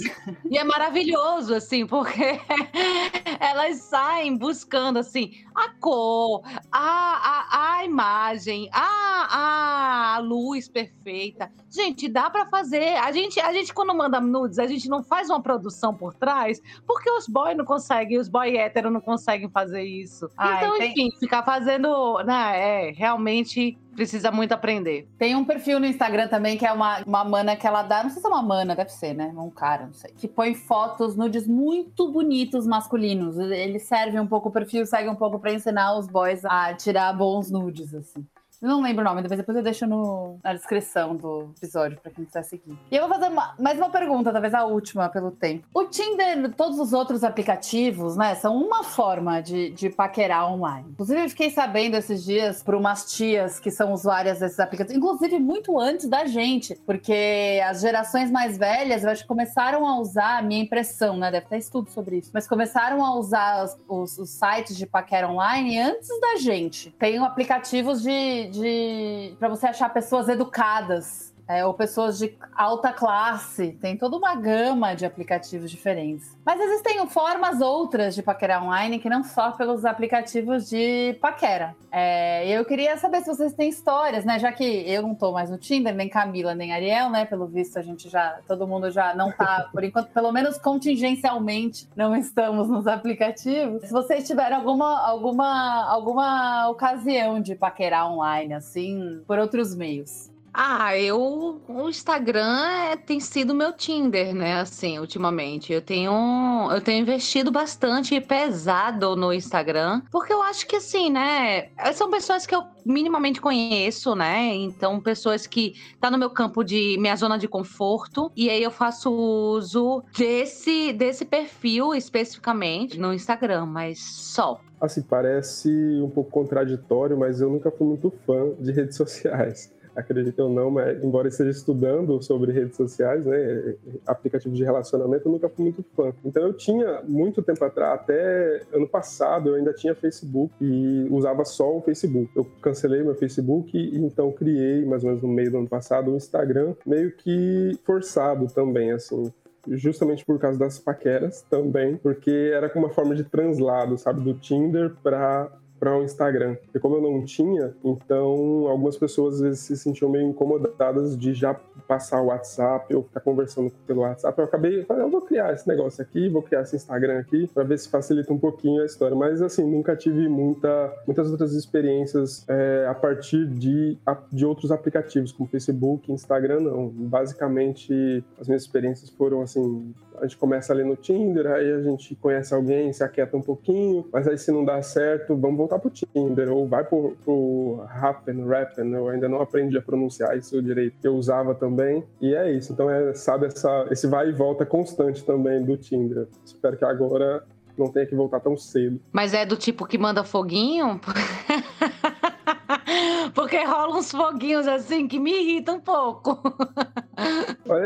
e 0.51 0.59
é 0.59 0.65
maravilhoso, 0.65 1.55
assim, 1.55 1.87
porque 1.87 2.41
elas 3.41 3.77
saem 3.83 4.37
buscando, 4.37 4.99
assim, 4.99 5.33
a 5.55 5.71
cor, 5.81 6.43
a, 6.71 6.81
a, 6.81 7.77
a 7.79 7.85
imagem, 7.85 8.69
a, 8.73 9.02
a 9.31 10.19
luz 10.19 10.69
perfeita. 10.69 11.51
Gente, 11.71 12.09
dá 12.09 12.29
para 12.31 12.47
fazer. 12.47 12.97
A 12.97 13.13
gente, 13.13 13.41
a 13.41 13.53
gente, 13.53 13.73
quando 13.73 13.95
manda 13.95 14.21
nudes, 14.21 14.59
a 14.59 14.67
gente 14.67 14.89
não 14.89 15.03
faz 15.03 15.31
uma 15.31 15.43
produção 15.43 15.95
por 15.95 16.15
trás, 16.15 16.61
porque 16.87 17.11
os 17.11 17.27
boys 17.27 17.57
não 17.57 17.65
conseguem, 17.65 18.19
os 18.19 18.29
boy 18.29 18.57
hétero 18.57 18.91
não 18.91 19.01
conseguem 19.01 19.49
fazer 19.49 19.83
isso. 19.83 20.29
Ai, 20.37 20.65
então, 20.65 20.79
tem... 20.79 20.91
enfim, 20.91 21.11
ficar 21.19 21.43
fazendo, 21.43 22.23
né, 22.25 22.89
é, 22.89 22.91
realmente 22.93 23.79
precisa 23.95 24.31
muito 24.31 24.53
aprender. 24.53 25.09
Tem 25.19 25.37
um 25.37 25.45
perfil 25.45 25.79
no 25.79 25.87
Instagram 25.87 26.29
também 26.29 26.57
que 26.57 26.67
é 26.67 26.73
uma, 26.73 27.03
uma 27.07 27.25
mana 27.25 27.57
que 27.57 27.67
ela 27.67 27.83
dá, 27.83 28.03
não 28.03 28.11
sei 28.11 28.21
se 28.21 28.27
é 28.27 28.31
uma 28.31 28.43
mana, 28.43 28.75
deve 28.75 28.91
ser, 28.91 29.15
né? 29.15 29.33
Um 29.37 29.51
cara, 29.51 29.87
não 29.87 29.93
sei. 29.93 30.13
Que 30.17 30.27
põe 30.27 30.55
fotos 30.55 31.15
nudes 31.15 31.47
muito 31.47 32.11
bonitos 32.11 32.67
masculinos. 32.67 33.39
Ele 33.39 33.79
serve 33.79 34.19
um 34.19 34.27
pouco 34.27 34.49
o 34.49 34.53
perfil, 34.53 34.87
segue 34.87 35.09
um 35.09 35.15
pouco 35.15 35.39
para 35.39 35.53
ensinar 35.53 35.97
os 35.97 36.07
boys 36.07 36.45
a 36.45 36.75
tirar 36.75 37.13
bons 37.13 37.51
nudes, 37.51 37.95
assim. 37.95 38.27
Eu 38.63 38.69
não 38.69 38.81
lembro 38.81 39.03
o 39.03 39.05
nome, 39.05 39.23
depois 39.23 39.57
eu 39.57 39.63
deixo 39.63 39.89
no, 39.89 40.39
na 40.41 40.55
descrição 40.55 41.17
do 41.17 41.51
episódio 41.57 41.99
pra 42.01 42.13
quem 42.13 42.25
quiser 42.25 42.45
seguir. 42.45 42.79
E 42.93 42.97
eu 42.97 43.09
vou 43.09 43.19
fazer 43.19 43.29
uma, 43.29 43.57
mais 43.59 43.77
uma 43.77 43.91
pergunta, 43.91 44.31
talvez 44.31 44.55
a 44.55 44.65
última 44.65 45.09
pelo 45.09 45.33
tempo. 45.33 45.67
O 45.75 45.87
Tinder, 45.87 46.55
todos 46.55 46.79
os 46.79 46.93
outros 46.93 47.25
aplicativos, 47.25 48.17
né, 48.17 48.37
são 48.37 48.57
uma 48.57 48.85
forma 48.85 49.41
de, 49.41 49.71
de 49.71 49.91
paquerar 49.91 50.49
online. 50.49 50.91
Inclusive, 50.93 51.25
eu 51.25 51.29
fiquei 51.29 51.51
sabendo 51.51 51.97
esses 51.97 52.23
dias 52.23 52.63
por 52.63 52.77
umas 52.77 53.13
tias 53.13 53.59
que 53.59 53.69
são 53.69 53.93
usuárias 53.93 54.39
desses 54.39 54.61
aplicativos, 54.61 54.97
inclusive 54.97 55.41
muito 55.41 55.81
antes 55.81 56.09
da 56.09 56.25
gente, 56.25 56.77
porque 56.87 57.61
as 57.67 57.81
gerações 57.81 58.31
mais 58.31 58.57
velhas, 58.57 59.03
eu 59.03 59.11
acho 59.11 59.23
que 59.23 59.29
começaram 59.29 59.85
a 59.89 59.99
usar, 59.99 60.41
minha 60.45 60.63
impressão, 60.63 61.17
né, 61.17 61.33
deve 61.33 61.47
ter 61.47 61.59
estudo 61.59 61.91
sobre 61.91 62.19
isso, 62.19 62.31
mas 62.33 62.47
começaram 62.47 63.05
a 63.05 63.13
usar 63.17 63.65
os, 63.65 63.77
os, 63.89 64.19
os 64.19 64.31
sites 64.31 64.77
de 64.77 64.87
paquera 64.87 65.29
online 65.29 65.81
antes 65.81 66.09
da 66.21 66.37
gente. 66.37 66.93
Tem 66.93 67.19
aplicativos 67.19 68.03
de, 68.03 68.52
de 68.53 69.35
para 69.39 69.49
você 69.49 69.67
achar 69.67 69.89
pessoas 69.89 70.29
educadas 70.29 71.32
é, 71.49 71.65
ou 71.65 71.75
pessoas 71.75 72.19
de 72.19 72.37
alta 72.55 72.93
classe. 72.93 73.73
Tem 73.81 73.97
toda 73.97 74.17
uma 74.17 74.35
gama 74.35 74.95
de 74.95 75.05
aplicativos 75.05 75.71
diferentes. 75.71 76.37
Mas 76.45 76.61
existem 76.61 77.07
formas 77.07 77.61
outras 77.61 78.15
de 78.15 78.23
paquerar 78.23 78.65
online 78.65 78.99
que 78.99 79.09
não 79.09 79.23
só 79.23 79.53
pelos 79.53 79.85
aplicativos 79.85 80.69
de 80.69 81.17
paquera. 81.21 81.75
É, 81.91 82.49
eu 82.49 82.65
queria 82.65 82.97
saber 82.97 83.21
se 83.21 83.27
vocês 83.27 83.53
têm 83.53 83.69
histórias, 83.69 84.25
né? 84.25 84.39
Já 84.39 84.51
que 84.51 84.65
eu 84.65 85.03
não 85.03 85.15
tô 85.15 85.33
mais 85.33 85.51
no 85.51 85.59
Tinder, 85.59 85.95
nem 85.95 86.09
Camila, 86.09 86.55
nem 86.55 86.73
Ariel, 86.73 87.11
né? 87.11 87.25
Pelo 87.25 87.47
visto, 87.47 87.79
a 87.79 87.83
gente 87.83 88.09
já, 88.09 88.39
todo 88.49 88.67
mundo 88.67 88.91
já 88.91 89.15
não 89.15 89.31
tá, 89.31 89.69
por 89.71 89.85
enquanto, 89.85 90.09
pelo 90.09 90.33
menos 90.33 90.57
contingencialmente, 90.59 91.89
não 91.95 92.17
estamos 92.17 92.69
nos 92.69 92.87
aplicativos. 92.87 93.83
Se 93.83 93.93
vocês 93.93 94.27
tiverem 94.27 94.57
alguma, 94.57 95.07
alguma, 95.07 95.85
alguma 95.87 96.69
ocasião 96.71 97.41
de 97.41 97.55
paquerar 97.55 98.11
online, 98.11 98.55
assim, 98.55 99.23
por 99.27 99.39
outros 99.39 99.75
meios. 99.75 100.32
Ah, 100.55 100.99
eu. 100.99 101.63
O 101.67 101.89
Instagram 101.89 102.67
é, 102.91 102.97
tem 102.97 103.21
sido 103.21 103.55
meu 103.55 103.73
Tinder, 103.73 104.35
né? 104.35 104.61
Assim, 104.61 104.99
ultimamente. 104.99 105.73
Eu 105.73 105.81
tenho, 105.81 106.69
eu 106.71 106.81
tenho 106.81 107.01
investido 107.01 107.51
bastante 107.51 108.21
pesado 108.21 109.17
no 109.17 109.33
Instagram, 109.33 110.03
porque 110.11 110.33
eu 110.33 110.43
acho 110.43 110.67
que, 110.67 110.77
assim, 110.77 111.11
né? 111.11 111.71
São 111.95 112.11
pessoas 112.11 112.45
que 112.45 112.55
eu 112.55 112.65
minimamente 112.85 113.41
conheço, 113.41 114.15
né? 114.15 114.55
Então, 114.55 115.01
pessoas 115.01 115.47
que 115.47 115.75
tá 115.99 116.11
no 116.11 116.19
meu 116.19 116.29
campo 116.29 116.63
de 116.63 116.99
minha 116.99 117.17
zona 117.17 117.39
de 117.39 117.49
conforto, 117.49 118.31
e 118.37 118.51
aí 118.51 118.63
eu 118.63 118.71
faço 118.71 119.11
uso 119.11 120.05
desse, 120.17 120.93
desse 120.93 121.25
perfil 121.25 121.95
especificamente 121.95 122.99
no 122.99 123.15
Instagram, 123.15 123.65
mas 123.65 124.01
só. 124.01 124.61
Assim, 124.79 125.01
parece 125.01 125.71
um 126.03 126.11
pouco 126.11 126.31
contraditório, 126.31 127.17
mas 127.17 127.41
eu 127.41 127.49
nunca 127.49 127.71
fui 127.71 127.87
muito 127.87 128.13
fã 128.27 128.51
de 128.59 128.71
redes 128.73 128.97
sociais 128.97 129.73
acreditem 129.95 130.45
ou 130.45 130.51
não, 130.51 130.71
mas 130.71 131.03
embora 131.03 131.29
esteja 131.29 131.51
estudando 131.51 132.23
sobre 132.23 132.53
redes 132.53 132.77
sociais, 132.77 133.25
né, 133.25 133.75
aplicativos 134.07 134.57
de 134.57 134.65
relacionamento, 134.65 135.29
eu 135.29 135.33
nunca 135.33 135.49
fui 135.49 135.65
muito 135.65 135.85
fã. 135.95 136.13
Então 136.25 136.43
eu 136.43 136.53
tinha 136.53 137.03
muito 137.07 137.43
tempo 137.43 137.65
atrás, 137.65 138.01
até 138.01 138.63
ano 138.73 138.89
passado, 138.89 139.51
eu 139.51 139.55
ainda 139.57 139.73
tinha 139.73 139.95
Facebook 139.95 140.53
e 140.61 141.07
usava 141.11 141.45
só 141.45 141.77
o 141.77 141.83
Facebook. 141.83 142.31
Eu 142.35 142.47
cancelei 142.61 143.03
meu 143.03 143.15
Facebook 143.15 143.77
e 143.77 143.99
então 143.99 144.33
criei, 144.33 144.85
mais 144.85 145.03
ou 145.03 145.11
menos 145.11 145.23
no 145.23 145.29
meio 145.29 145.51
do 145.51 145.59
ano 145.59 145.69
passado, 145.69 146.11
o 146.11 146.15
um 146.15 146.17
Instagram, 146.17 146.75
meio 146.87 147.13
que 147.13 147.79
forçado 147.85 148.47
também, 148.47 148.93
assim 148.93 149.31
justamente 149.69 150.25
por 150.25 150.39
causa 150.39 150.59
das 150.59 150.79
paqueras 150.79 151.43
também, 151.43 151.97
porque 151.97 152.51
era 152.53 152.69
como 152.69 152.87
uma 152.87 152.93
forma 152.93 153.15
de 153.15 153.25
translado, 153.25 153.97
sabe, 153.97 154.21
do 154.21 154.35
Tinder 154.35 154.93
para 155.03 155.51
para 155.83 155.99
o 155.99 156.05
Instagram. 156.05 156.57
E 156.73 156.79
como 156.79 156.95
eu 156.95 157.03
não 157.03 157.25
tinha, 157.25 157.75
então 157.85 158.69
algumas 158.69 158.97
pessoas 158.97 159.35
às 159.35 159.41
vezes 159.41 159.61
se 159.63 159.77
sentiam 159.77 160.09
meio 160.09 160.29
incomodadas 160.29 161.19
de 161.19 161.35
já 161.35 161.55
passar 161.89 162.23
o 162.23 162.27
WhatsApp 162.27 162.95
ou 162.95 163.03
ficar 163.03 163.19
conversando 163.19 163.69
pelo 163.85 164.03
WhatsApp. 164.03 164.39
Eu 164.39 164.45
acabei, 164.45 164.87
eu 164.89 165.11
vou 165.11 165.23
criar 165.23 165.53
esse 165.53 165.67
negócio 165.67 166.01
aqui, 166.01 166.29
vou 166.29 166.41
criar 166.41 166.63
esse 166.63 166.77
Instagram 166.77 167.19
aqui 167.19 167.49
para 167.53 167.65
ver 167.65 167.77
se 167.81 167.89
facilita 167.89 168.33
um 168.33 168.39
pouquinho 168.39 168.81
a 168.81 168.87
história. 168.87 169.17
Mas 169.17 169.43
assim, 169.43 169.69
nunca 169.69 169.97
tive 169.97 170.29
muita, 170.29 170.93
muitas 171.05 171.29
outras 171.33 171.53
experiências 171.53 172.49
é, 172.49 172.87
a 172.89 172.95
partir 172.95 173.45
de, 173.49 173.99
de 174.33 174.47
outros 174.47 174.71
aplicativos 174.71 175.33
como 175.33 175.49
Facebook, 175.49 176.13
Instagram, 176.13 176.61
não. 176.61 176.91
Basicamente, 176.91 178.25
as 178.39 178.47
minhas 178.47 178.63
experiências 178.63 179.11
foram 179.11 179.43
assim 179.43 179.93
a 180.23 180.27
gente 180.27 180.37
começa 180.37 180.73
ali 180.73 180.85
no 180.85 180.95
Tinder, 180.95 181.49
aí 181.49 181.73
a 181.73 181.83
gente 181.83 182.15
conhece 182.15 182.55
alguém, 182.55 182.93
se 182.93 183.03
aquieta 183.03 183.37
um 183.37 183.43
pouquinho, 183.43 184.09
mas 184.13 184.29
aí 184.29 184.39
se 184.39 184.53
não 184.53 184.65
dá 184.65 184.81
certo, 184.81 185.37
vamos 185.37 185.57
voltar 185.57 185.81
pro 185.81 185.91
Tinder, 185.91 186.49
ou 186.49 186.69
vai 186.69 186.85
pro, 186.85 187.17
pro 187.25 187.85
Rappen, 187.89 188.47
Rappen, 188.47 188.93
eu 188.93 189.09
ainda 189.09 189.29
não 189.29 189.41
aprendi 189.41 189.77
a 189.77 189.83
pronunciar 189.83 190.39
isso 190.39 190.63
direito, 190.63 190.95
eu 191.03 191.17
usava 191.17 191.57
também, 191.57 192.05
e 192.21 192.37
é 192.37 192.53
isso. 192.53 192.73
Então, 192.73 192.89
é, 192.89 193.13
sabe, 193.15 193.47
essa, 193.47 193.89
esse 193.91 194.07
vai 194.07 194.29
e 194.29 194.33
volta 194.33 194.65
constante 194.65 195.25
também 195.25 195.65
do 195.65 195.77
Tinder. 195.77 196.29
Espero 196.45 196.77
que 196.77 196.85
agora 196.85 197.43
não 197.77 197.91
tenha 197.91 198.07
que 198.07 198.15
voltar 198.15 198.39
tão 198.39 198.57
cedo. 198.57 199.01
Mas 199.11 199.35
é 199.35 199.45
do 199.45 199.57
tipo 199.57 199.87
que 199.87 199.99
manda 199.99 200.23
foguinho? 200.23 201.01
Porque 203.35 203.61
rola 203.65 203.97
uns 203.97 204.13
foguinhos 204.13 204.69
assim 204.69 205.09
que 205.09 205.19
me 205.19 205.33
irritam 205.33 205.77
um 205.77 205.81
pouco. 205.81 206.41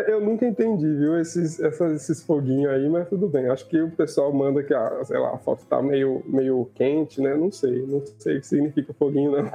Eu 0.06 0.20
nunca 0.20 0.46
entendi, 0.46 0.86
viu, 0.86 1.18
esses, 1.18 1.58
esses 1.58 2.22
foguinhos 2.22 2.72
aí, 2.72 2.88
mas 2.88 3.08
tudo 3.08 3.28
bem. 3.28 3.48
Acho 3.48 3.66
que 3.68 3.80
o 3.80 3.90
pessoal 3.90 4.32
manda 4.32 4.62
que, 4.62 4.72
a, 4.72 5.04
sei 5.04 5.18
lá, 5.18 5.34
a 5.34 5.38
foto 5.38 5.66
tá 5.66 5.82
meio, 5.82 6.22
meio 6.26 6.70
quente, 6.74 7.20
né? 7.20 7.34
Não 7.34 7.50
sei, 7.50 7.84
não 7.86 8.02
sei 8.18 8.36
o 8.36 8.40
que 8.40 8.46
significa 8.46 8.94
foguinho, 8.94 9.32
não. 9.32 9.50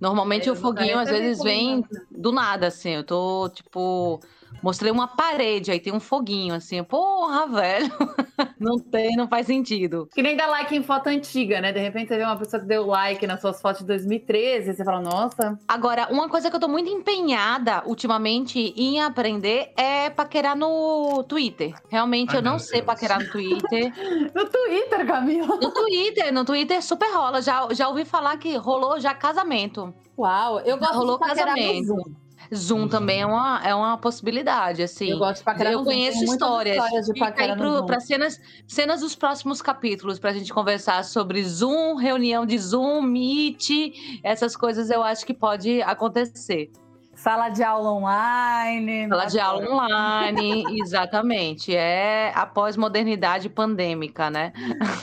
Normalmente 0.00 0.48
é, 0.48 0.52
o 0.52 0.56
foguinho 0.56 0.98
às 0.98 1.08
vezes 1.08 1.42
vem 1.42 1.84
do 2.10 2.32
nada, 2.32 2.66
assim. 2.66 2.90
Eu 2.90 3.04
tô, 3.04 3.48
tipo, 3.48 4.20
Mostrei 4.62 4.90
uma 4.90 5.06
parede, 5.06 5.70
aí 5.70 5.80
tem 5.80 5.92
um 5.92 6.00
foguinho, 6.00 6.54
assim. 6.54 6.82
Porra, 6.82 7.46
velho. 7.46 7.90
não 8.58 8.78
tem, 8.78 9.16
não 9.16 9.28
faz 9.28 9.46
sentido. 9.46 10.08
Que 10.14 10.22
nem 10.22 10.36
dar 10.36 10.46
like 10.46 10.74
em 10.74 10.82
foto 10.82 11.08
antiga, 11.08 11.60
né? 11.60 11.72
De 11.72 11.80
repente 11.80 12.08
você 12.08 12.16
vê 12.16 12.24
uma 12.24 12.36
pessoa 12.36 12.60
que 12.60 12.66
deu 12.66 12.86
like 12.86 13.26
nas 13.26 13.40
suas 13.40 13.60
fotos 13.60 13.80
de 13.80 13.86
2013 13.86 14.70
e 14.70 14.74
você 14.74 14.84
fala, 14.84 15.00
nossa. 15.00 15.58
Agora, 15.68 16.08
uma 16.10 16.28
coisa 16.28 16.50
que 16.50 16.56
eu 16.56 16.60
tô 16.60 16.68
muito 16.68 16.90
empenhada 16.90 17.82
ultimamente 17.86 18.74
em 18.76 19.00
aprender 19.00 19.72
é 19.76 20.10
paquerar 20.10 20.56
no 20.56 21.22
Twitter. 21.24 21.74
Realmente, 21.88 22.34
eu 22.34 22.42
não 22.42 22.58
sei 22.58 22.80
Deus. 22.80 22.86
paquerar 22.86 23.20
no 23.20 23.30
Twitter. 23.30 23.92
no 24.34 24.44
Twitter, 24.46 25.06
Camila? 25.06 25.56
No 25.56 25.70
Twitter, 25.70 26.32
no 26.32 26.44
Twitter 26.44 26.82
super 26.82 27.12
rola. 27.12 27.42
Já, 27.42 27.68
já 27.72 27.88
ouvi 27.88 28.04
falar 28.04 28.36
que 28.38 28.56
rolou 28.56 28.98
já 28.98 29.14
casamento. 29.14 29.94
Uau, 30.18 30.60
eu 30.60 30.78
gosto 30.78 30.94
rolou 30.94 31.18
de 31.18 31.26
casamento. 31.26 31.86
Zoom 31.86 32.23
uhum. 32.70 32.88
também 32.88 33.22
é 33.22 33.26
uma, 33.26 33.60
é 33.64 33.74
uma 33.74 33.96
possibilidade, 33.98 34.82
assim. 34.82 35.10
Eu 35.10 35.18
gosto 35.18 35.38
de 35.38 35.44
paquera 35.44 35.72
Eu 35.72 35.84
conheço 35.84 36.22
histórias. 36.24 36.76
histórias 36.76 37.06
de 37.06 37.18
paquera 37.18 37.56
para 37.86 38.00
cenas, 38.00 38.40
cenas 38.66 39.00
dos 39.00 39.14
próximos 39.14 39.60
capítulos, 39.62 40.18
para 40.18 40.30
a 40.30 40.32
gente 40.32 40.52
conversar 40.52 41.04
sobre 41.04 41.42
Zoom, 41.44 41.96
reunião 41.96 42.44
de 42.46 42.58
Zoom, 42.58 43.02
Meet, 43.02 44.20
essas 44.22 44.56
coisas 44.56 44.90
eu 44.90 45.02
acho 45.02 45.24
que 45.26 45.34
pode 45.34 45.82
acontecer. 45.82 46.70
Sala 47.14 47.48
de 47.48 47.62
aula 47.62 47.92
online. 47.92 49.08
Sala 49.08 49.26
de 49.26 49.38
aula 49.40 49.70
online, 49.70 50.64
exatamente. 50.82 51.74
É 51.74 52.32
a 52.34 52.44
pós-modernidade 52.44 53.48
pandêmica, 53.48 54.30
né? 54.30 54.52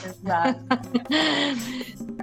Exato. 0.04 0.60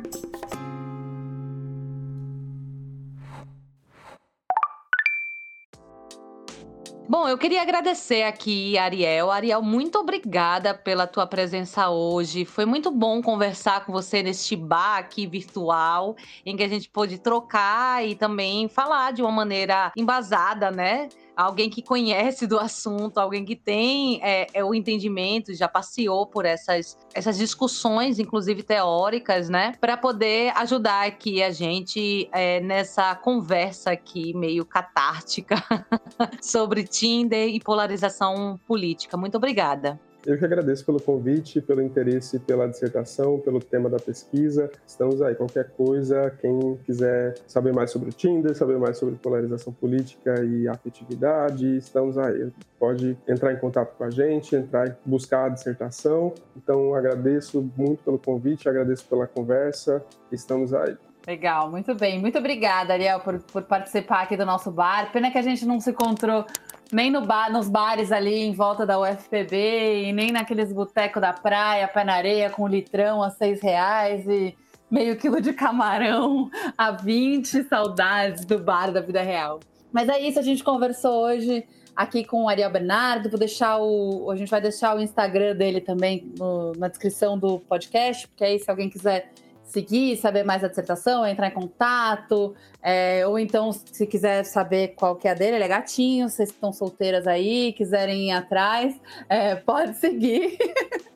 Bom, 7.12 7.28
eu 7.28 7.40
queria 7.40 7.64
agradecer 7.64 8.22
aqui, 8.22 8.78
Ariel. 8.78 9.32
Ariel, 9.32 9.64
muito 9.64 9.98
obrigada 9.98 10.76
pela 10.76 11.08
tua 11.08 11.26
presença 11.26 11.90
hoje. 11.90 12.46
Foi 12.46 12.66
muito 12.68 12.92
bom 12.92 13.20
conversar 13.20 13.84
com 13.84 13.92
você 13.92 14.22
neste 14.22 14.56
bar 14.56 15.00
aqui 15.00 15.26
virtual, 15.26 16.16
em 16.46 16.56
que 16.56 16.62
a 16.62 16.68
gente 16.68 16.88
pôde 16.88 17.18
trocar 17.18 18.06
e 18.08 18.14
também 18.14 18.68
falar 18.70 19.12
de 19.12 19.24
uma 19.24 19.32
maneira 19.32 19.92
embasada, 19.98 20.70
né? 20.70 21.10
Alguém 21.40 21.70
que 21.70 21.82
conhece 21.82 22.46
do 22.46 22.60
assunto, 22.60 23.18
alguém 23.18 23.46
que 23.46 23.56
tem 23.56 24.20
é, 24.22 24.48
é, 24.54 24.64
o 24.64 24.74
entendimento, 24.74 25.54
já 25.54 25.70
passeou 25.70 26.28
por 26.28 26.46
essas, 26.46 26.98
essas 27.14 27.38
discussões, 27.38 28.20
inclusive 28.20 28.62
teóricas, 28.62 29.48
né, 29.48 29.74
para 29.80 29.96
poder 29.96 30.52
ajudar 30.58 31.08
aqui 31.08 31.42
a 31.42 31.52
gente 31.52 32.30
é, 32.34 32.60
nessa 32.60 33.16
conversa 33.16 33.92
aqui 33.92 34.34
meio 34.34 34.66
catártica 34.66 35.56
sobre 36.42 36.84
Tinder 36.84 37.48
e 37.48 37.60
polarização 37.62 38.60
política. 38.68 39.16
Muito 39.16 39.38
obrigada. 39.38 40.00
Eu 40.26 40.38
que 40.38 40.44
agradeço 40.44 40.86
pelo 40.86 41.02
convite, 41.02 41.62
pelo 41.62 41.82
interesse 41.82 42.40
pela 42.40 42.68
dissertação, 42.68 43.40
pelo 43.40 43.60
tema 43.60 43.90
da 43.90 43.98
pesquisa. 43.98 44.70
Estamos 44.86 45.22
aí. 45.22 45.34
Qualquer 45.34 45.70
coisa, 45.70 46.30
quem 46.42 46.78
quiser 46.86 47.36
saber 47.48 47.74
mais 47.74 47.92
sobre 47.92 48.10
o 48.10 48.12
Tinder, 48.12 48.54
saber 48.54 48.78
mais 48.78 48.98
sobre 48.98 49.16
polarização 49.16 49.72
política 49.72 50.44
e 50.44 50.68
afetividade, 50.68 51.78
estamos 51.78 52.18
aí. 52.18 52.52
Pode 52.78 53.18
entrar 53.28 53.54
em 53.54 53.58
contato 53.58 53.96
com 53.98 54.04
a 54.04 54.10
gente, 54.10 54.56
entrar 54.56 54.98
buscar 55.06 55.46
a 55.46 55.50
dissertação. 55.50 56.34
Então, 56.56 56.94
agradeço 56.94 57.72
muito 57.78 58.04
pelo 58.04 58.20
convite, 58.20 58.68
agradeço 58.68 59.06
pela 59.06 59.26
conversa. 59.26 60.04
Estamos 60.32 60.74
aí. 60.74 60.98
Legal, 61.28 61.70
muito 61.70 61.94
bem. 61.94 62.20
Muito 62.20 62.38
obrigada, 62.40 62.94
Ariel, 62.94 63.20
por, 63.20 63.40
por 63.40 63.64
participar 63.64 64.24
aqui 64.24 64.36
do 64.36 64.46
nosso 64.46 64.72
bar. 64.72 65.12
Pena 65.12 65.30
que 65.30 65.38
a 65.38 65.42
gente 65.42 65.66
não 65.66 65.80
se 65.80 65.92
encontrou 65.92 66.46
nem 66.92 67.12
no 67.12 67.22
bar, 67.22 67.52
nos 67.52 67.70
bares 67.70 68.12
ali 68.12 68.36
em 68.36 68.54
volta 68.54 68.86
da 68.86 69.00
UFPB 69.00 70.06
e 70.06 70.14
nem 70.14 70.32
naqueles 70.32 70.74
botecos 70.74 71.22
da 71.22 71.32
praia, 71.34 71.88
pé 71.88 72.04
na 72.04 72.14
areia, 72.14 72.50
com 72.50 72.68
litrão 72.68 73.22
a 73.22 73.30
seis 73.30 73.62
reais 73.62 74.28
e 74.28 74.56
meio 74.90 75.16
quilo 75.18 75.40
de 75.40 75.54
camarão 75.54 76.50
a 76.78 76.92
20. 76.92 77.64
Saudades 77.64 78.46
do 78.46 78.60
bar 78.60 78.92
da 78.92 79.02
vida 79.02 79.22
real. 79.22 79.60
Mas 79.92 80.10
é 80.10 80.20
isso, 80.20 80.40
a 80.40 80.44
gente 80.44 80.64
conversou 80.64 81.26
hoje 81.26 81.66
aqui 81.96 82.24
com 82.24 82.44
o 82.44 82.50
Ariel 82.50 82.72
Bernardo. 82.72 83.30
Vou 83.30 83.40
deixar 83.40 83.78
o. 83.78 84.32
A 84.32 84.36
gente 84.36 84.50
vai 84.50 84.62
deixar 84.62 84.96
o 84.96 85.02
Instagram 85.02 85.56
dele 85.56 85.82
também 85.82 86.32
no, 86.38 86.74
na 86.74 86.88
descrição 86.88 87.38
do 87.38 87.60
podcast, 87.60 88.28
porque 88.28 88.44
aí, 88.44 88.60
se 88.60 88.70
alguém 88.70 88.90
quiser 88.90 89.32
seguir, 89.70 90.18
saber 90.18 90.44
mais 90.44 90.62
da 90.62 90.68
dissertação, 90.68 91.26
entrar 91.26 91.48
em 91.48 91.52
contato, 91.52 92.56
é, 92.82 93.26
ou 93.28 93.38
então, 93.38 93.72
se 93.72 94.06
quiser 94.08 94.44
saber 94.44 94.90
qual 94.90 95.16
que 95.16 95.28
é 95.28 95.32
a 95.32 95.34
dele, 95.34 95.58
ele 95.58 95.64
é 95.64 95.68
gatinho, 95.68 96.28
vocês 96.28 96.50
estão 96.50 96.74
solteiras 96.74 97.28
aí, 97.28 97.74
quiserem 97.74 98.30
ir 98.30 98.32
atrás, 98.32 99.00
é, 99.30 99.56
pode 99.56 99.96
seguir. 99.98 100.58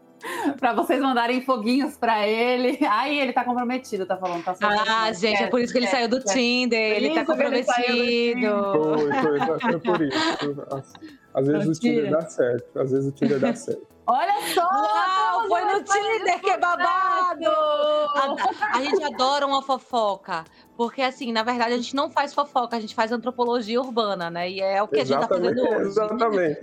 para 0.58 0.74
vocês 0.74 1.02
mandarem 1.02 1.42
foguinhos 1.42 1.98
para 1.98 2.26
ele. 2.26 2.80
Aí 2.90 3.20
ele 3.20 3.34
tá 3.34 3.44
comprometido, 3.44 4.06
tá 4.06 4.16
falando. 4.16 4.44
Tá 4.44 4.56
ah, 4.62 5.12
gente, 5.12 5.44
é 5.44 5.48
por 5.48 5.60
isso 5.60 5.74
que 5.74 5.80
ele 5.80 5.88
saiu 5.88 6.08
do 6.08 6.22
Tinder, 6.22 6.96
ele 6.96 7.14
tá 7.14 7.26
comprometido. 7.26 7.74
Foi, 7.76 9.12
foi, 9.12 9.60
foi 9.60 9.80
por 9.80 10.02
isso. 10.02 10.94
Às 11.34 11.48
vezes 11.48 11.78
o 11.78 11.82
Tinder 11.82 12.12
dá 12.12 12.22
certo, 12.22 12.80
às 12.80 12.92
vezes 12.92 13.10
o 13.10 13.12
Tinder 13.12 13.40
dá 13.40 13.54
certo. 13.54 13.94
Olha 14.06 14.34
só! 14.54 14.62
Uau, 14.62 15.48
foi 15.48 15.62
no 15.64 15.84
Tinder, 15.84 16.42
que 16.42 16.58
babado! 16.58 17.48
A, 17.48 18.78
a, 18.78 18.82
gente 18.82 19.04
adora 19.04 19.48
uma 19.48 19.62
fofoca. 19.62 20.44
Porque, 20.76 21.02
assim, 21.02 21.32
na 21.32 21.44
verdade, 21.44 21.74
a 21.74 21.78
gente 21.78 21.96
não 21.96 22.10
faz 22.10 22.34
fofoca, 22.34 22.76
a 22.76 22.80
gente 22.80 22.96
faz 22.96 23.12
antropologia 23.12 23.80
urbana, 23.80 24.30
né? 24.30 24.50
E 24.50 24.60
é 24.60 24.82
o 24.82 24.88
que 24.88 25.00
exatamente, 25.00 25.34
a 25.34 25.54
gente 25.54 25.56
tá 25.56 25.68
fazendo 25.68 25.80
hoje. 25.80 25.90
Exatamente. 25.90 26.60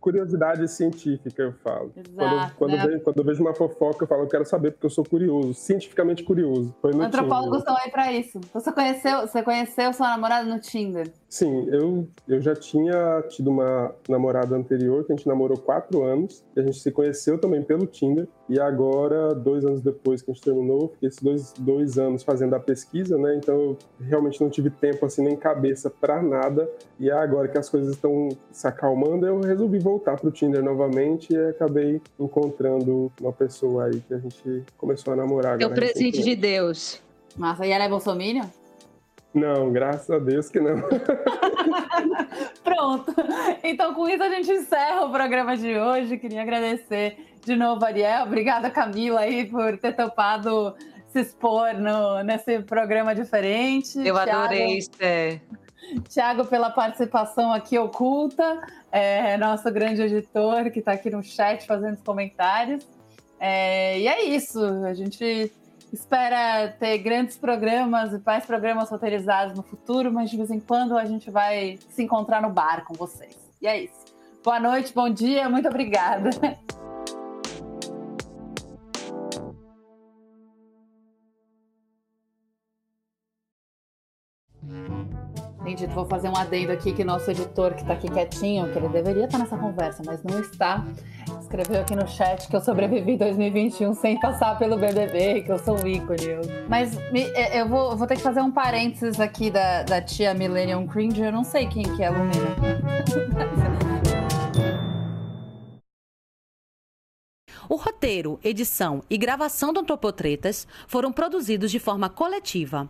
Curiosidade 0.00 0.68
científica, 0.68 1.42
eu 1.42 1.52
falo. 1.64 1.92
Exato, 1.96 2.14
quando, 2.14 2.54
quando, 2.56 2.70
né? 2.72 2.86
vejo, 2.86 3.00
quando, 3.00 3.18
eu 3.18 3.24
vejo 3.24 3.42
uma 3.42 3.54
fofoca, 3.54 4.04
eu 4.04 4.08
falo, 4.08 4.22
eu 4.24 4.28
quero 4.28 4.44
saber, 4.44 4.72
porque 4.72 4.86
eu 4.86 4.90
sou 4.90 5.04
curioso, 5.04 5.54
cientificamente 5.54 6.22
curioso. 6.22 6.74
Foi 6.82 6.92
no 6.92 7.02
Antropólogos 7.02 7.60
estão 7.60 7.76
aí 7.76 7.90
pra 7.90 8.12
isso. 8.12 8.38
Você 8.52 8.70
conheceu, 8.70 9.20
você 9.22 9.42
conheceu 9.42 9.92
sua 9.94 10.08
namorada 10.10 10.44
no 10.44 10.60
Tinder? 10.60 11.10
Sim, 11.28 11.66
eu, 11.70 12.06
eu 12.28 12.40
já 12.42 12.54
tinha 12.54 13.22
tido 13.30 13.50
uma 13.50 13.94
namorada 14.06 14.54
anterior, 14.54 15.04
que 15.04 15.12
a 15.12 15.16
gente 15.16 15.26
namorou 15.26 15.58
quatro 15.58 16.02
anos, 16.02 16.44
e 16.54 16.60
a 16.60 16.62
gente 16.62 16.78
se 16.78 16.90
conheceu 16.90 17.38
também 17.38 17.62
pelo 17.62 17.86
Tinder, 17.86 18.28
e 18.48 18.60
agora, 18.60 19.34
dois 19.34 19.64
anos 19.64 19.80
depois 19.80 20.22
que 20.22 20.30
a 20.30 20.34
gente 20.34 20.42
terminou, 20.42 20.88
fiquei 20.88 21.08
esses 21.08 21.22
dois, 21.22 21.52
dois 21.58 21.98
anos 21.98 22.22
fazendo 22.22 22.54
a 22.54 22.60
pesquisa, 22.60 23.16
né? 23.18 23.36
Então 23.36 23.54
eu 23.54 23.78
realmente 24.00 24.40
não 24.40 24.50
tive 24.50 24.70
tempo, 24.70 25.06
assim, 25.06 25.22
nem 25.22 25.36
cabeça 25.36 25.90
para 25.90 26.22
nada, 26.22 26.68
e 26.98 27.10
agora 27.10 27.48
que 27.48 27.58
as 27.58 27.68
coisas 27.68 27.94
estão 27.94 28.28
se 28.50 28.66
acalmando, 28.66 29.26
eu 29.26 29.40
resolvi 29.40 29.78
voltar 29.78 30.16
pro 30.16 30.30
Tinder 30.30 30.62
novamente 30.62 31.32
e 31.32 31.36
acabei 31.36 32.00
encontrando 32.18 33.10
uma 33.20 33.32
pessoa 33.32 33.86
aí 33.86 34.00
que 34.00 34.14
a 34.14 34.18
gente 34.18 34.64
começou 34.76 35.12
a 35.12 35.16
namorar. 35.16 35.60
É 35.60 35.66
o 35.66 35.70
presente 35.70 36.22
de 36.22 36.36
Deus. 36.36 37.00
Massa, 37.36 37.66
e 37.66 37.70
ela 37.70 37.84
é 37.84 37.88
bolsominion? 37.88 38.44
Não, 39.34 39.72
graças 39.72 40.10
a 40.10 40.18
Deus 40.18 40.50
que 40.50 40.60
não. 40.60 40.82
Pronto. 42.62 43.14
Então, 43.62 43.94
com 43.94 44.08
isso, 44.08 44.22
a 44.22 44.28
gente 44.28 44.50
encerra 44.50 45.04
o 45.04 45.10
programa 45.10 45.56
de 45.56 45.78
hoje. 45.78 46.18
Queria 46.18 46.42
agradecer 46.42 47.16
de 47.44 47.56
novo, 47.56 47.84
Ariel. 47.84 48.24
Obrigada, 48.24 48.70
Camila, 48.70 49.20
aí, 49.20 49.46
por 49.46 49.78
ter 49.78 49.96
topado 49.96 50.74
se 51.12 51.20
expor 51.20 51.74
no, 51.74 52.22
nesse 52.22 52.60
programa 52.60 53.14
diferente. 53.14 53.98
Eu 53.98 54.14
Thiago, 54.14 54.30
adorei, 54.30 54.78
Esté. 54.78 55.40
Tiago, 56.08 56.44
pela 56.46 56.70
participação 56.70 57.52
aqui 57.52 57.78
oculta, 57.78 58.62
é, 58.90 59.36
nosso 59.36 59.70
grande 59.70 60.02
editor 60.02 60.70
que 60.70 60.78
está 60.78 60.92
aqui 60.92 61.10
no 61.10 61.22
chat 61.22 61.66
fazendo 61.66 61.94
os 61.94 62.02
comentários. 62.02 62.86
É, 63.38 63.98
e 63.98 64.08
é 64.08 64.24
isso. 64.24 64.64
A 64.64 64.94
gente 64.94 65.52
espera 65.92 66.68
ter 66.78 66.98
grandes 66.98 67.36
programas 67.36 68.14
e 68.14 68.22
mais 68.24 68.46
programas 68.46 68.88
roteirizados 68.90 69.56
no 69.56 69.62
futuro, 69.62 70.10
mas 70.10 70.30
de 70.30 70.36
vez 70.36 70.50
em 70.50 70.58
quando 70.58 70.96
a 70.96 71.04
gente 71.04 71.30
vai 71.30 71.78
se 71.90 72.02
encontrar 72.02 72.40
no 72.40 72.50
bar 72.50 72.84
com 72.84 72.94
vocês. 72.94 73.36
E 73.60 73.66
é 73.66 73.82
isso. 73.84 74.02
Boa 74.42 74.58
noite, 74.58 74.92
bom 74.94 75.08
dia, 75.08 75.48
muito 75.48 75.68
obrigada. 75.68 76.30
Gente, 85.64 85.86
vou 85.86 86.04
fazer 86.06 86.28
um 86.28 86.36
adendo 86.36 86.72
aqui 86.72 86.92
que 86.92 87.04
nosso 87.04 87.30
editor 87.30 87.74
que 87.74 87.82
está 87.82 87.92
aqui 87.92 88.10
quietinho, 88.10 88.70
que 88.72 88.78
ele 88.78 88.88
deveria 88.88 89.26
estar 89.26 89.38
tá 89.38 89.44
nessa 89.44 89.56
conversa, 89.56 90.02
mas 90.04 90.22
não 90.24 90.40
está, 90.40 90.84
escreveu 91.52 91.82
aqui 91.82 91.94
no 91.94 92.08
chat 92.08 92.48
que 92.48 92.56
eu 92.56 92.62
sobrevivi 92.62 93.14
2021 93.14 93.92
sem 93.92 94.18
passar 94.18 94.58
pelo 94.58 94.78
BBB, 94.78 95.42
que 95.42 95.52
eu 95.52 95.58
sou 95.58 95.78
um 95.78 95.86
ícone. 95.86 96.16
Mas 96.66 96.96
me, 97.12 97.24
é, 97.34 97.60
eu 97.60 97.68
vou, 97.68 97.94
vou, 97.94 98.06
ter 98.06 98.16
que 98.16 98.22
fazer 98.22 98.40
um 98.40 98.50
parênteses 98.50 99.20
aqui 99.20 99.50
da, 99.50 99.82
da 99.82 100.00
tia 100.00 100.32
Millennium 100.32 100.86
Cringe, 100.86 101.20
eu 101.20 101.30
não 101.30 101.44
sei 101.44 101.66
quem 101.66 101.82
que 101.82 102.02
é 102.02 102.06
a 102.06 102.10
Lumina. 102.10 102.56
O 107.68 107.76
roteiro, 107.76 108.40
edição 108.42 109.02
e 109.10 109.18
gravação 109.18 109.74
do 109.74 109.80
Antropotretas 109.80 110.66
foram 110.86 111.12
produzidos 111.12 111.70
de 111.70 111.78
forma 111.78 112.08
coletiva 112.08 112.88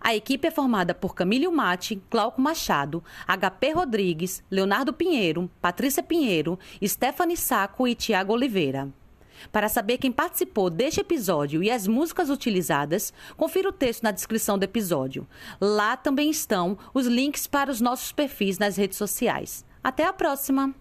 a 0.00 0.14
equipe 0.14 0.48
é 0.48 0.50
formada 0.50 0.94
por 0.94 1.14
Camílio 1.14 1.52
Mate, 1.52 2.02
Glauco 2.10 2.40
Machado, 2.40 3.04
HP 3.26 3.72
Rodrigues, 3.72 4.42
Leonardo 4.50 4.92
Pinheiro, 4.92 5.50
Patrícia 5.60 6.02
Pinheiro, 6.02 6.58
Stephanie 6.82 7.36
Saco 7.36 7.86
e 7.86 7.94
Tiago 7.94 8.32
Oliveira. 8.32 8.88
Para 9.52 9.68
saber 9.68 9.98
quem 9.98 10.12
participou 10.12 10.68
deste 10.68 11.00
episódio 11.00 11.62
e 11.62 11.70
as 11.70 11.86
músicas 11.86 12.30
utilizadas, 12.30 13.12
confira 13.36 13.68
o 13.68 13.72
texto 13.72 14.02
na 14.02 14.10
descrição 14.10 14.58
do 14.58 14.64
episódio. 14.64 15.26
Lá 15.60 15.96
também 15.96 16.30
estão 16.30 16.76
os 16.92 17.06
links 17.06 17.46
para 17.46 17.70
os 17.70 17.80
nossos 17.80 18.12
perfis 18.12 18.58
nas 18.58 18.76
redes 18.76 18.98
sociais. 18.98 19.64
Até 19.82 20.04
a 20.04 20.12
próxima! 20.12 20.74